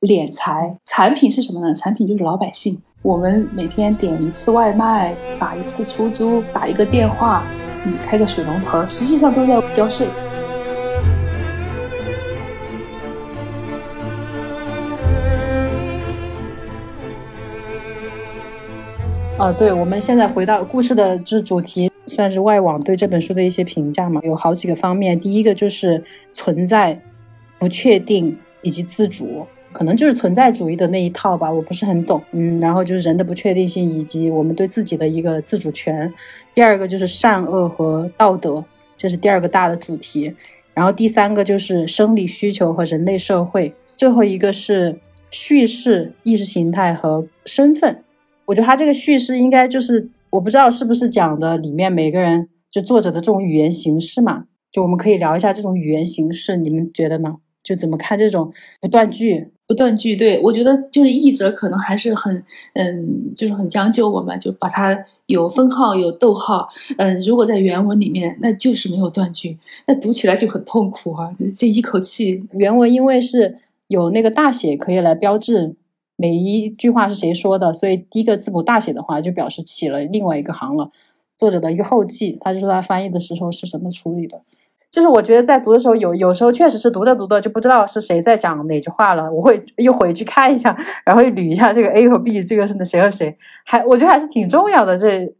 [0.00, 0.76] 敛财。
[0.84, 1.74] 产品是什么呢？
[1.74, 2.82] 产品就是老百姓。
[3.00, 7.44] 我们每天点一次外卖，打一次出租，打一个电话，
[7.84, 10.08] 嗯，开个水龙头，实际上都在交税。
[19.38, 25.18] 啊，对，我们现在回到故事的这主题，算是外网对这本书的一些评价嘛，有好几个方面。
[25.18, 27.00] 第一个就是存在、
[27.60, 29.46] 不确定以及自主。
[29.78, 32.20] 可能就是存在主义的那一套吧，我不是很懂。
[32.32, 36.12] 嗯，然后就是人的不确定性以及我们对自己的一个自主权。
[36.52, 38.64] 第二个就是善恶和道德，
[38.96, 40.34] 这是第二个大的主题。
[40.74, 43.72] 然后第三个就是生理需求和人类社会。
[43.96, 44.98] 最后一个是
[45.30, 48.02] 叙事、意识形态和身份。
[48.46, 54.46] 我觉得他这个叙事应该就是我不知道是不是讲的里面每个人就作者的这种语言形式嘛？
[54.72, 57.36] 就我们可以聊一下这种语言形式，你们觉得呢？
[57.68, 58.50] 就怎么看这种
[58.80, 59.46] 不断句？
[59.66, 62.42] 不断句，对我觉得就是译者可能还是很，
[62.72, 66.66] 嗯，就是很将就我们，就把它有分号有逗号，
[66.96, 72.42] 嗯，如果在原文里面，那就是没有断句，那读起来就很痛苦啊，这一口气。
[72.52, 73.58] 原文因为是
[73.88, 75.76] 有那个大写可以来标志
[76.16, 80.90] 每一句话是谁说的，所以第一个字母大写的话，就表示起了另外一个行了，
[81.36, 84.40] 作者的一个后记，他就说他翻译的时候是什么处理的。
[84.90, 89.30] 就是我觉得在读的时候，有有时候确实是读着读着就不知道是谁在讲哪句话了。
[89.30, 94.96] 我会又回去看一下，然后捋一下这个 A 和 B，这个是谁和谁，还我觉得还是挺重要的。
[94.96, 95.34] 这，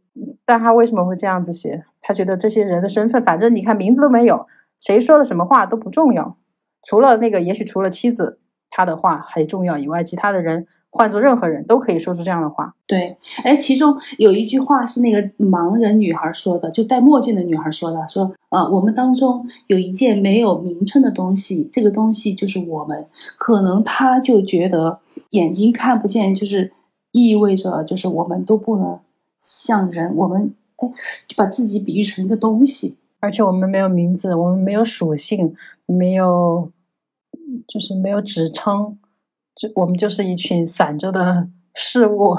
[0.45, 1.83] 但他为什么会这样子写？
[2.01, 4.45] 他觉得这些人的身份，反正你看名字都没有，
[4.77, 6.37] 谁说的什么话都不重要，
[6.83, 8.39] 除了那个，也许除了妻子
[8.69, 10.67] 他的话还重要以外，其他的人。
[10.91, 12.73] 换做任何人都可以说出这样的话。
[12.87, 23.05] 对，哎，其中有一句话是那个盲人女孩说的，就戴墨镜的女孩说的，说，呃，我们当中有一件没有名称的东西，这个东西就是我们。
[23.37, 26.71] 可能他就觉得眼睛看不见，就是
[27.11, 28.99] 意味着就是我们都不能
[29.39, 30.89] 像人，我们哎，
[31.35, 35.53] 把自己比喻成一个东西，而且我们没有名字，我们没有属性，
[35.85, 36.71] 没有，
[37.67, 38.97] 就是没有职称。
[39.59, 42.37] 就我们就是一群散着的事物，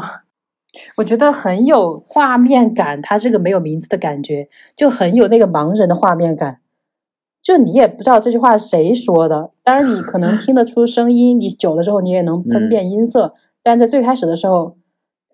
[0.97, 3.03] 我觉得很有画面感。
[3.03, 6.61] 他这个没有名字的感觉，就很有那个盲人的画面感。
[7.43, 13.35] 就你也不知道这句话谁说的，当然你可能听得出声音，你久了之后你也能分辨音色。
[13.63, 14.79] 但在最开始的时候，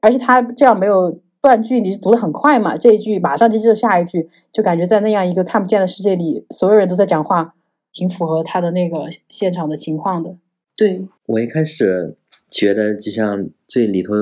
[0.00, 7.54] 而且他这样没有断句，你读的很快嘛，这一句马上就接着下一句，就感觉在那样一个看不见的世界里，所有人都在讲话，
[7.92, 10.36] 挺符合他的那个现场的情况的。
[10.76, 12.14] 对我一开始
[12.48, 14.14] 觉得，就像最里头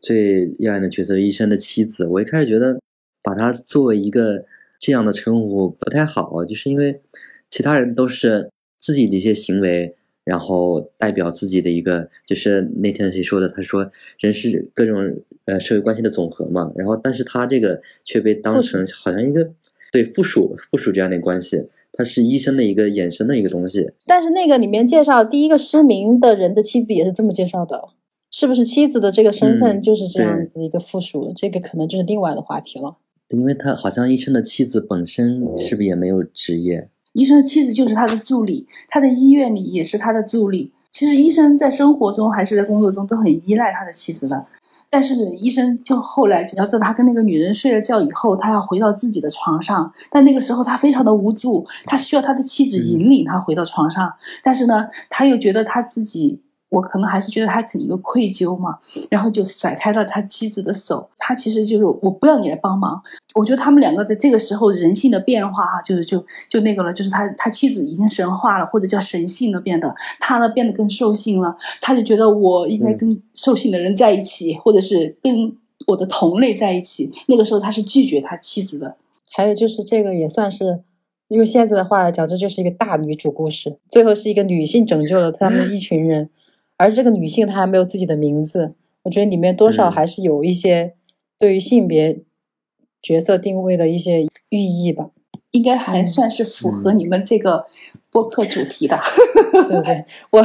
[0.00, 2.80] 最耀眼的角色医生的妻子，我一开始觉得
[3.22, 4.44] 把她作为一个
[4.78, 7.00] 这样的称呼不太好，就是因为
[7.48, 9.94] 其他人都是自己的一些行为，
[10.24, 13.48] 然后代表自己的一个，就是那天谁说的？
[13.48, 19.48] 他说人是各种呃社会关系的总和嘛，然后但是他这个却被当成好像一个
[19.92, 21.68] 对附属附属这样的关系。
[22.00, 27.90] 他是医生的一个衍生的一个东西，但是那个里面介绍第一个失明的人的妻子也是这么介绍的，
[28.30, 31.30] 是不是妻子的这个身份就是这样子一个附属？
[31.36, 32.96] 这个可能就是另外的话题了。
[33.28, 36.88] 因为他好像医生的妻子本身是不是也没有职业？
[37.12, 40.72] 医生的妻子就是他的助理，他在医院里也是他的助理。
[40.90, 44.46] 其实医生在生活中还是在工作中都很依赖他的妻子的。
[44.90, 54.12] 但是医生就后来要知道，他跟那个女人睡了觉以后，他要回到自己的床上，但那个时候他非常的无助，他需要他的妻子引领他回到床上，
[54.42, 56.40] 但是呢，他又觉得他自己。
[56.70, 58.78] 我可能还是觉得他肯定有愧疚嘛，
[59.10, 61.10] 然后就甩开了他妻子的手。
[61.18, 63.02] 他其实就是我不要你来帮忙。
[63.34, 71.56] 我觉得他们两个在这个时候人性的变化哈，就是就就那个了，就是他他妻子已经神化了，或者叫神性了变得，他呢变得更兽性了。
[71.80, 75.52] 他就觉得我应该跟兽性的人在一起，或者是跟
[75.88, 77.12] 我的同类在一起。
[77.26, 78.96] 那个时候他是拒绝他妻子的。
[79.32, 80.82] 还有就是这个也算是
[81.28, 83.78] 用现在的话来讲，这就是一个大女主故事。
[83.88, 86.30] 最后是一个女性拯救了他们一群人。
[86.80, 90.94] 而这个女性她还没有自己的名字，我觉得里面多少还是有一些
[91.38, 92.22] 对于性别
[93.02, 95.10] 角色定位的一些寓意吧，
[95.50, 97.66] 应该还算是符合你们这个
[98.10, 98.98] 播客主题的。
[99.52, 100.04] 对不对？
[100.30, 100.40] 我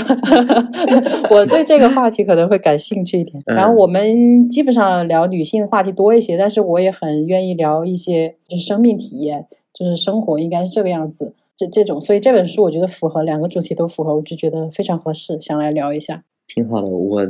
[1.29, 3.41] 我对这个话题可能会感兴趣一点。
[3.45, 11.33] 然后我们基本上聊女性的话题多一些，但是我也很愿意聊一些就是生命体验，就是生活应该是这个样子。
[11.57, 16.23] 这这种，所以这本书我觉得符合两个主题都符合，我就觉得非常合适，想来聊一下。
[16.47, 17.21] 挺好的，我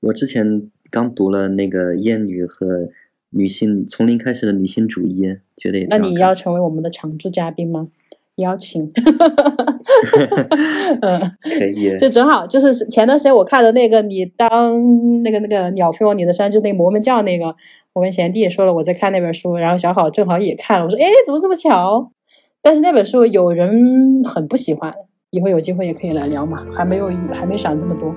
[0.00, 2.88] 我之前刚读了那个《厌女》和
[3.30, 5.86] 女性从零开始的女性主义，觉得也。
[5.88, 7.88] 那你要成为我们的常驻嘉宾吗？
[8.36, 8.80] 邀请。
[11.02, 11.96] 嗯，可以。
[11.98, 17.54] 就正好就是前段时间我看的那个，你当那个那个鸟飞往你的山，就那魔门教那个，
[17.92, 22.12] 我跟贤弟也说了我在看那本书，然后小好正好也看了，我说哎，怎么这么巧？
[22.62, 24.92] 但是那本书有人很不喜欢，
[25.30, 28.14] 以后有机会也可以来聊嘛，还没有还没想这么多。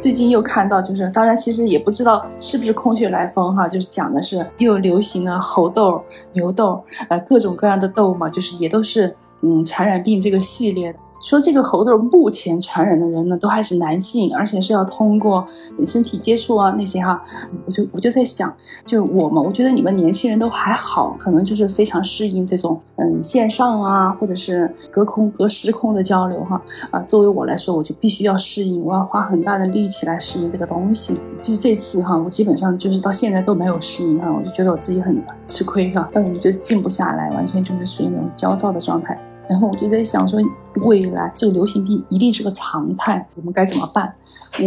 [0.00, 6.02] 最近又看到，就是当然其实也不知道是不是空穴来风哈，就是讲的是又流行了猴痘、
[6.32, 10.98] 牛痘，呃各种各样的痘嘛，就是也都是嗯传染病这个系列的。
[11.20, 15.44] 说这个猴痘目前传染的人呢，都还是男性，而且是要通过
[15.86, 17.22] 身体接触啊那些哈，
[17.66, 18.54] 我就我就在想，
[18.86, 27.00] 就我嘛，我觉得你们年轻人都还好，可能就是非常适应这种嗯线上啊，或者是隔空隔时空的交流哈啊。
[27.00, 31.20] 作为我来说，我就必须要适应，我要花很大的力气来适应这个东西。
[31.42, 39.18] 就这次哈，我基本上就是到现在都没有适应哈，我就觉得我自己很吃亏哈，嗯，就静不下来，完全就是属于那种焦躁的状态。
[39.48, 40.38] 然后我就在想说，
[40.82, 44.12] 未来这个流行病一定是个常态，我们该怎么办？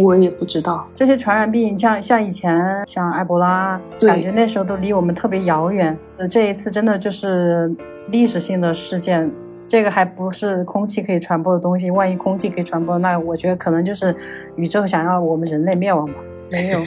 [0.02, 0.86] 我也不知道。
[0.92, 5.96] 这些传染病，像像以前像埃博拉，感觉那时候都离我们特别遥远。
[6.18, 7.72] 呃，这一次真的就是
[8.08, 9.30] 历史性的事件，
[9.68, 11.90] 这个还不是空气可以传播的东西。
[11.90, 14.14] 万一空气可以传播，那我觉得可能就是
[14.56, 16.14] 宇宙想要我们人类灭亡吧。
[16.52, 16.78] 没有，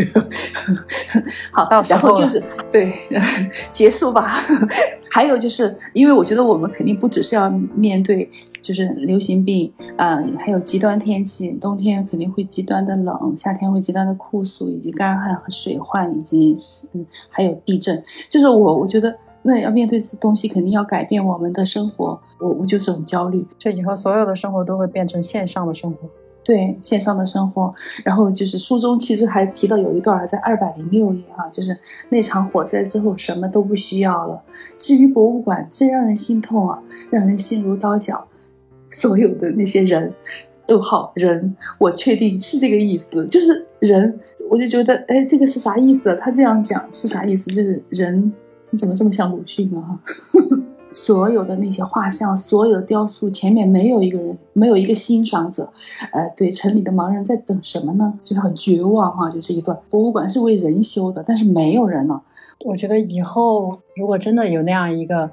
[1.52, 2.94] 好，然后就是对，
[3.74, 4.32] 结束吧。
[5.12, 8.30] 还有就是，因为我觉得我们肯定不只是要面对，
[8.60, 16.54] 就是流行病啊，还有极端天气，冬天肯定会极端的冷，夏天会极端的酷暑，以及干旱和水患，以及
[16.92, 18.04] 嗯，还有地震。
[18.30, 22.20] 就是我，我觉得那要面对这东西，肯定要改变我们的生活。
[22.40, 26.10] 我我就是很焦虑，就以后所有的生活都会变成线上的生活。
[26.46, 27.74] 对线上的生活，
[28.06, 31.76] 然后就是书中其实还提到有一段在二百零六页啊，就是
[32.10, 34.42] 那场火灾之后什么都不需要了。
[34.78, 38.26] 至于博物馆，真让人心痛啊，让人心如刀绞。
[38.88, 40.14] 所有的那些人，
[40.68, 44.18] 逗号人，我确定是这个意思，就是人，
[44.50, 46.16] 我就觉得，哎，这个是啥意思？
[46.16, 47.50] 他这样讲是啥意思？
[47.50, 48.32] 就是人，
[48.70, 50.00] 你怎么这么像鲁迅啊？
[50.96, 55.70] 所有的那些画像，所有的雕塑前面没有一个人，没有一个欣赏者。
[56.14, 58.18] 呃，对，城里的盲人在等什么呢？
[58.22, 59.78] 就是很绝望哈，就这一段。
[59.90, 62.22] 博物馆是为人修的，但是没有人了。
[62.64, 65.30] 我觉得以后如果真的有那样一个，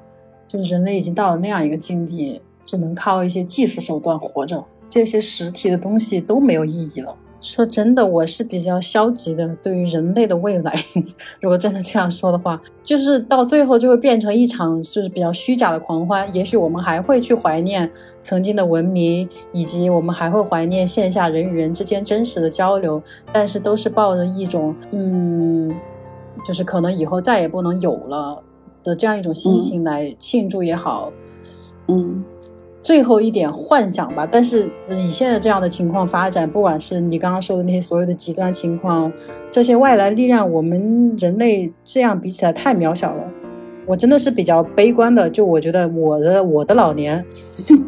[0.49, 7.15] 就是人类已经到了那样一个境地，只能靠一些技术手段活着，这些实体的东西都没有意义了。
[7.43, 9.47] 说真的，我是比较消极的。
[9.63, 10.73] 对于人类的未来，
[11.43, 16.33] 如果真的这样说的话，就是到最后就会变成一场就是比较虚假的狂欢。
[16.33, 17.91] 也许我们还会去怀念
[18.23, 23.03] 曾经的文明，以及我们还会怀念线下人与人之间真实的交流，
[23.33, 25.75] 但是都是抱着一种嗯，
[26.47, 28.41] 就是可能以后再也不能有了
[28.85, 31.13] 的这样一种心情来庆祝也好，
[31.89, 32.25] 嗯。
[32.83, 39.11] 最后一点幻想吧，但是以现在这样的情况发展，不管是你刚刚说的那些所有的极端情况，
[39.53, 43.23] 这些外来力量，我们人类这样比起来太渺小了。
[43.87, 47.25] 我真的是比较悲观的，就我觉得我的我的老年，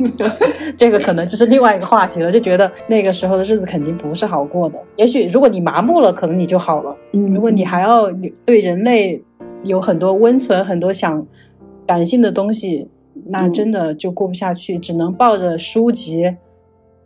[0.76, 2.30] 这个可能就是另外一个话题了。
[2.30, 4.78] 就觉得那个时候的日子肯定不是好过的。
[4.96, 6.96] 也许如果你麻木了，可能你就好了。
[7.12, 8.10] 嗯，如果你还要
[8.44, 9.22] 对人类
[9.62, 11.24] 有很多温存、很多想
[11.86, 12.88] 感性的东西。
[13.26, 16.22] 那真的就过不下去，只能抱着书籍，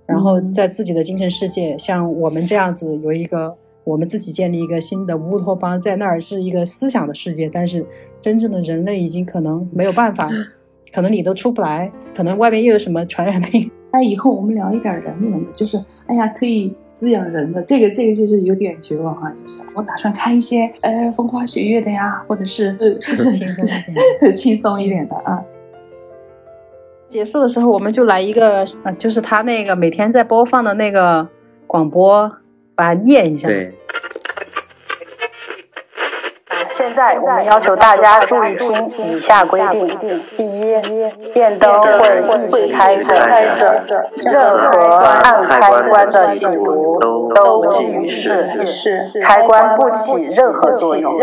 [0.07, 3.57] 然后在自己的精神世界，像我们这样子有一个。
[3.85, 7.82] 我们自己建立一个新的乌托邦，在那儿是一个思想的世界，但是
[8.20, 10.28] 真正的人类已经可能没有办法，
[10.93, 13.70] 可能你都出不来，可能外面又有什么传染病。
[13.90, 25.43] 那以后我们聊一点人文的，就是哎呀，可以滋养人的，这个这个就是有点绝望啊，就是我打算看一些呃风花雪月的呀，或者是 轻松一点， 轻松一点的啊。
[27.09, 31.26] 结束的时候我们就来一个，呃，就是他那个每天在播放的那个
[31.66, 32.30] 广播，
[32.74, 33.48] 把它念一下。
[33.48, 33.74] 对。
[36.70, 39.98] 现在我们要求大家注意听以下规定：
[40.36, 40.76] 第一，
[41.35, 41.89] 电灯会
[42.44, 43.82] 一直开着，
[44.16, 47.01] 任何按开关的企图
[47.35, 48.47] 都无济于事，
[49.24, 51.18] 开关不起任何作用。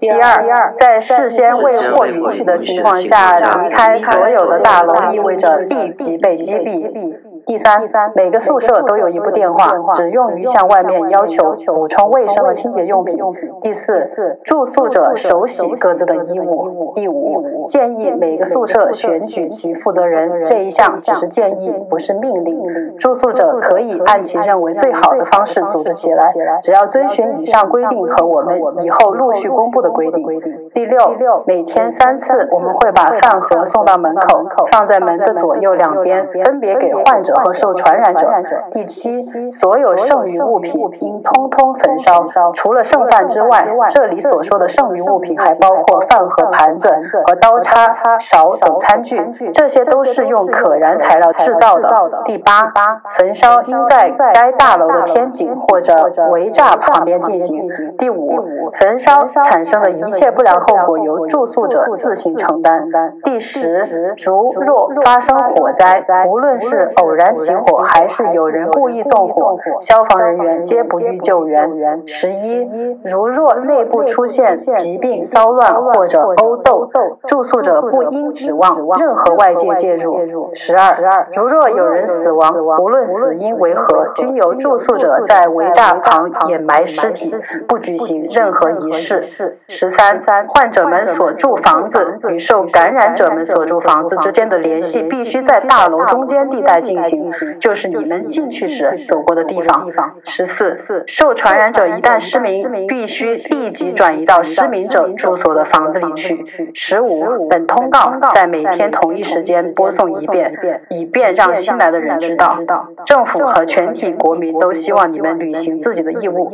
[0.00, 7.29] 第二，在事先未获允许的情况下离开所有的大楼，意味着立即被击毙。
[7.46, 7.82] 第三，
[8.14, 13.18] 每个宿舍都有一部电话，只用于向外面要求补充卫生和清洁用品。
[13.60, 14.10] 第四，
[14.44, 16.92] 住宿者手洗各自的衣物。
[16.94, 22.60] 第五，建议每个宿舍选举其负责人，这一项只是建议，不是命令。
[22.98, 30.26] 住宿者可以按其认为最好的方式组织起来，只要遵循以上规定和我们以后陆续公布的规定。
[30.74, 30.98] 第六，
[31.46, 37.29] 每天三次，我们会把饭盒送到门口，放在门的左右两边，分别给患者。
[37.32, 38.28] 和受传染者。
[38.72, 46.88] 第七，所有剩余物品应通通焚烧，除了剩饭之外，这里所说的剩余物品还包括饭盒、盘子
[47.26, 49.20] 和刀叉、勺等餐具，
[49.52, 51.88] 这些都是用可燃材料制造的。
[52.24, 52.72] 第八，
[53.18, 55.94] 焚烧应在该大楼的天井或者
[56.30, 57.68] 围栅旁边进行。
[57.96, 62.88] 第五，焚烧产生的一切不良后果由住宿者自行承担。
[63.24, 67.19] 第十，如若发生火灾，无论是偶然。
[67.20, 71.60] 燃起火还是有人故意纵火，消防人员皆不予救援。
[72.06, 72.66] 十一，
[73.04, 76.88] 如若内部出现疾病、骚乱或者殴斗，
[77.26, 80.50] 住宿者不应指望任何外界介入。
[80.54, 87.34] 十二，如若有人死亡，无论死因为何，均由住宿者在围栅旁掩埋尸体，
[87.68, 89.28] 不举行任何仪式。
[89.68, 97.30] 十三，患者们所住房子与受感染者们所住房子之间的联系必须在大楼中间地带进行行。
[97.58, 99.88] 就是你们进去时走过的地方。
[100.24, 106.44] 十四，受传染者一旦失明，必须立即转移到失明者住所的房子里去。
[106.74, 110.52] 十五，本通告在每天同一时间播送一遍，
[110.90, 112.58] 以便让新来的人知道。
[113.04, 116.50] 政府和全体国民都希望你们履行自己的义务。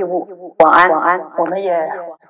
[0.59, 1.77] 晚安，晚安，我们也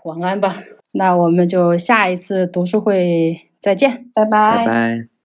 [0.04, 0.54] 晚安吧。
[0.94, 5.08] 那我们就下一次读书会再见，拜拜，拜拜。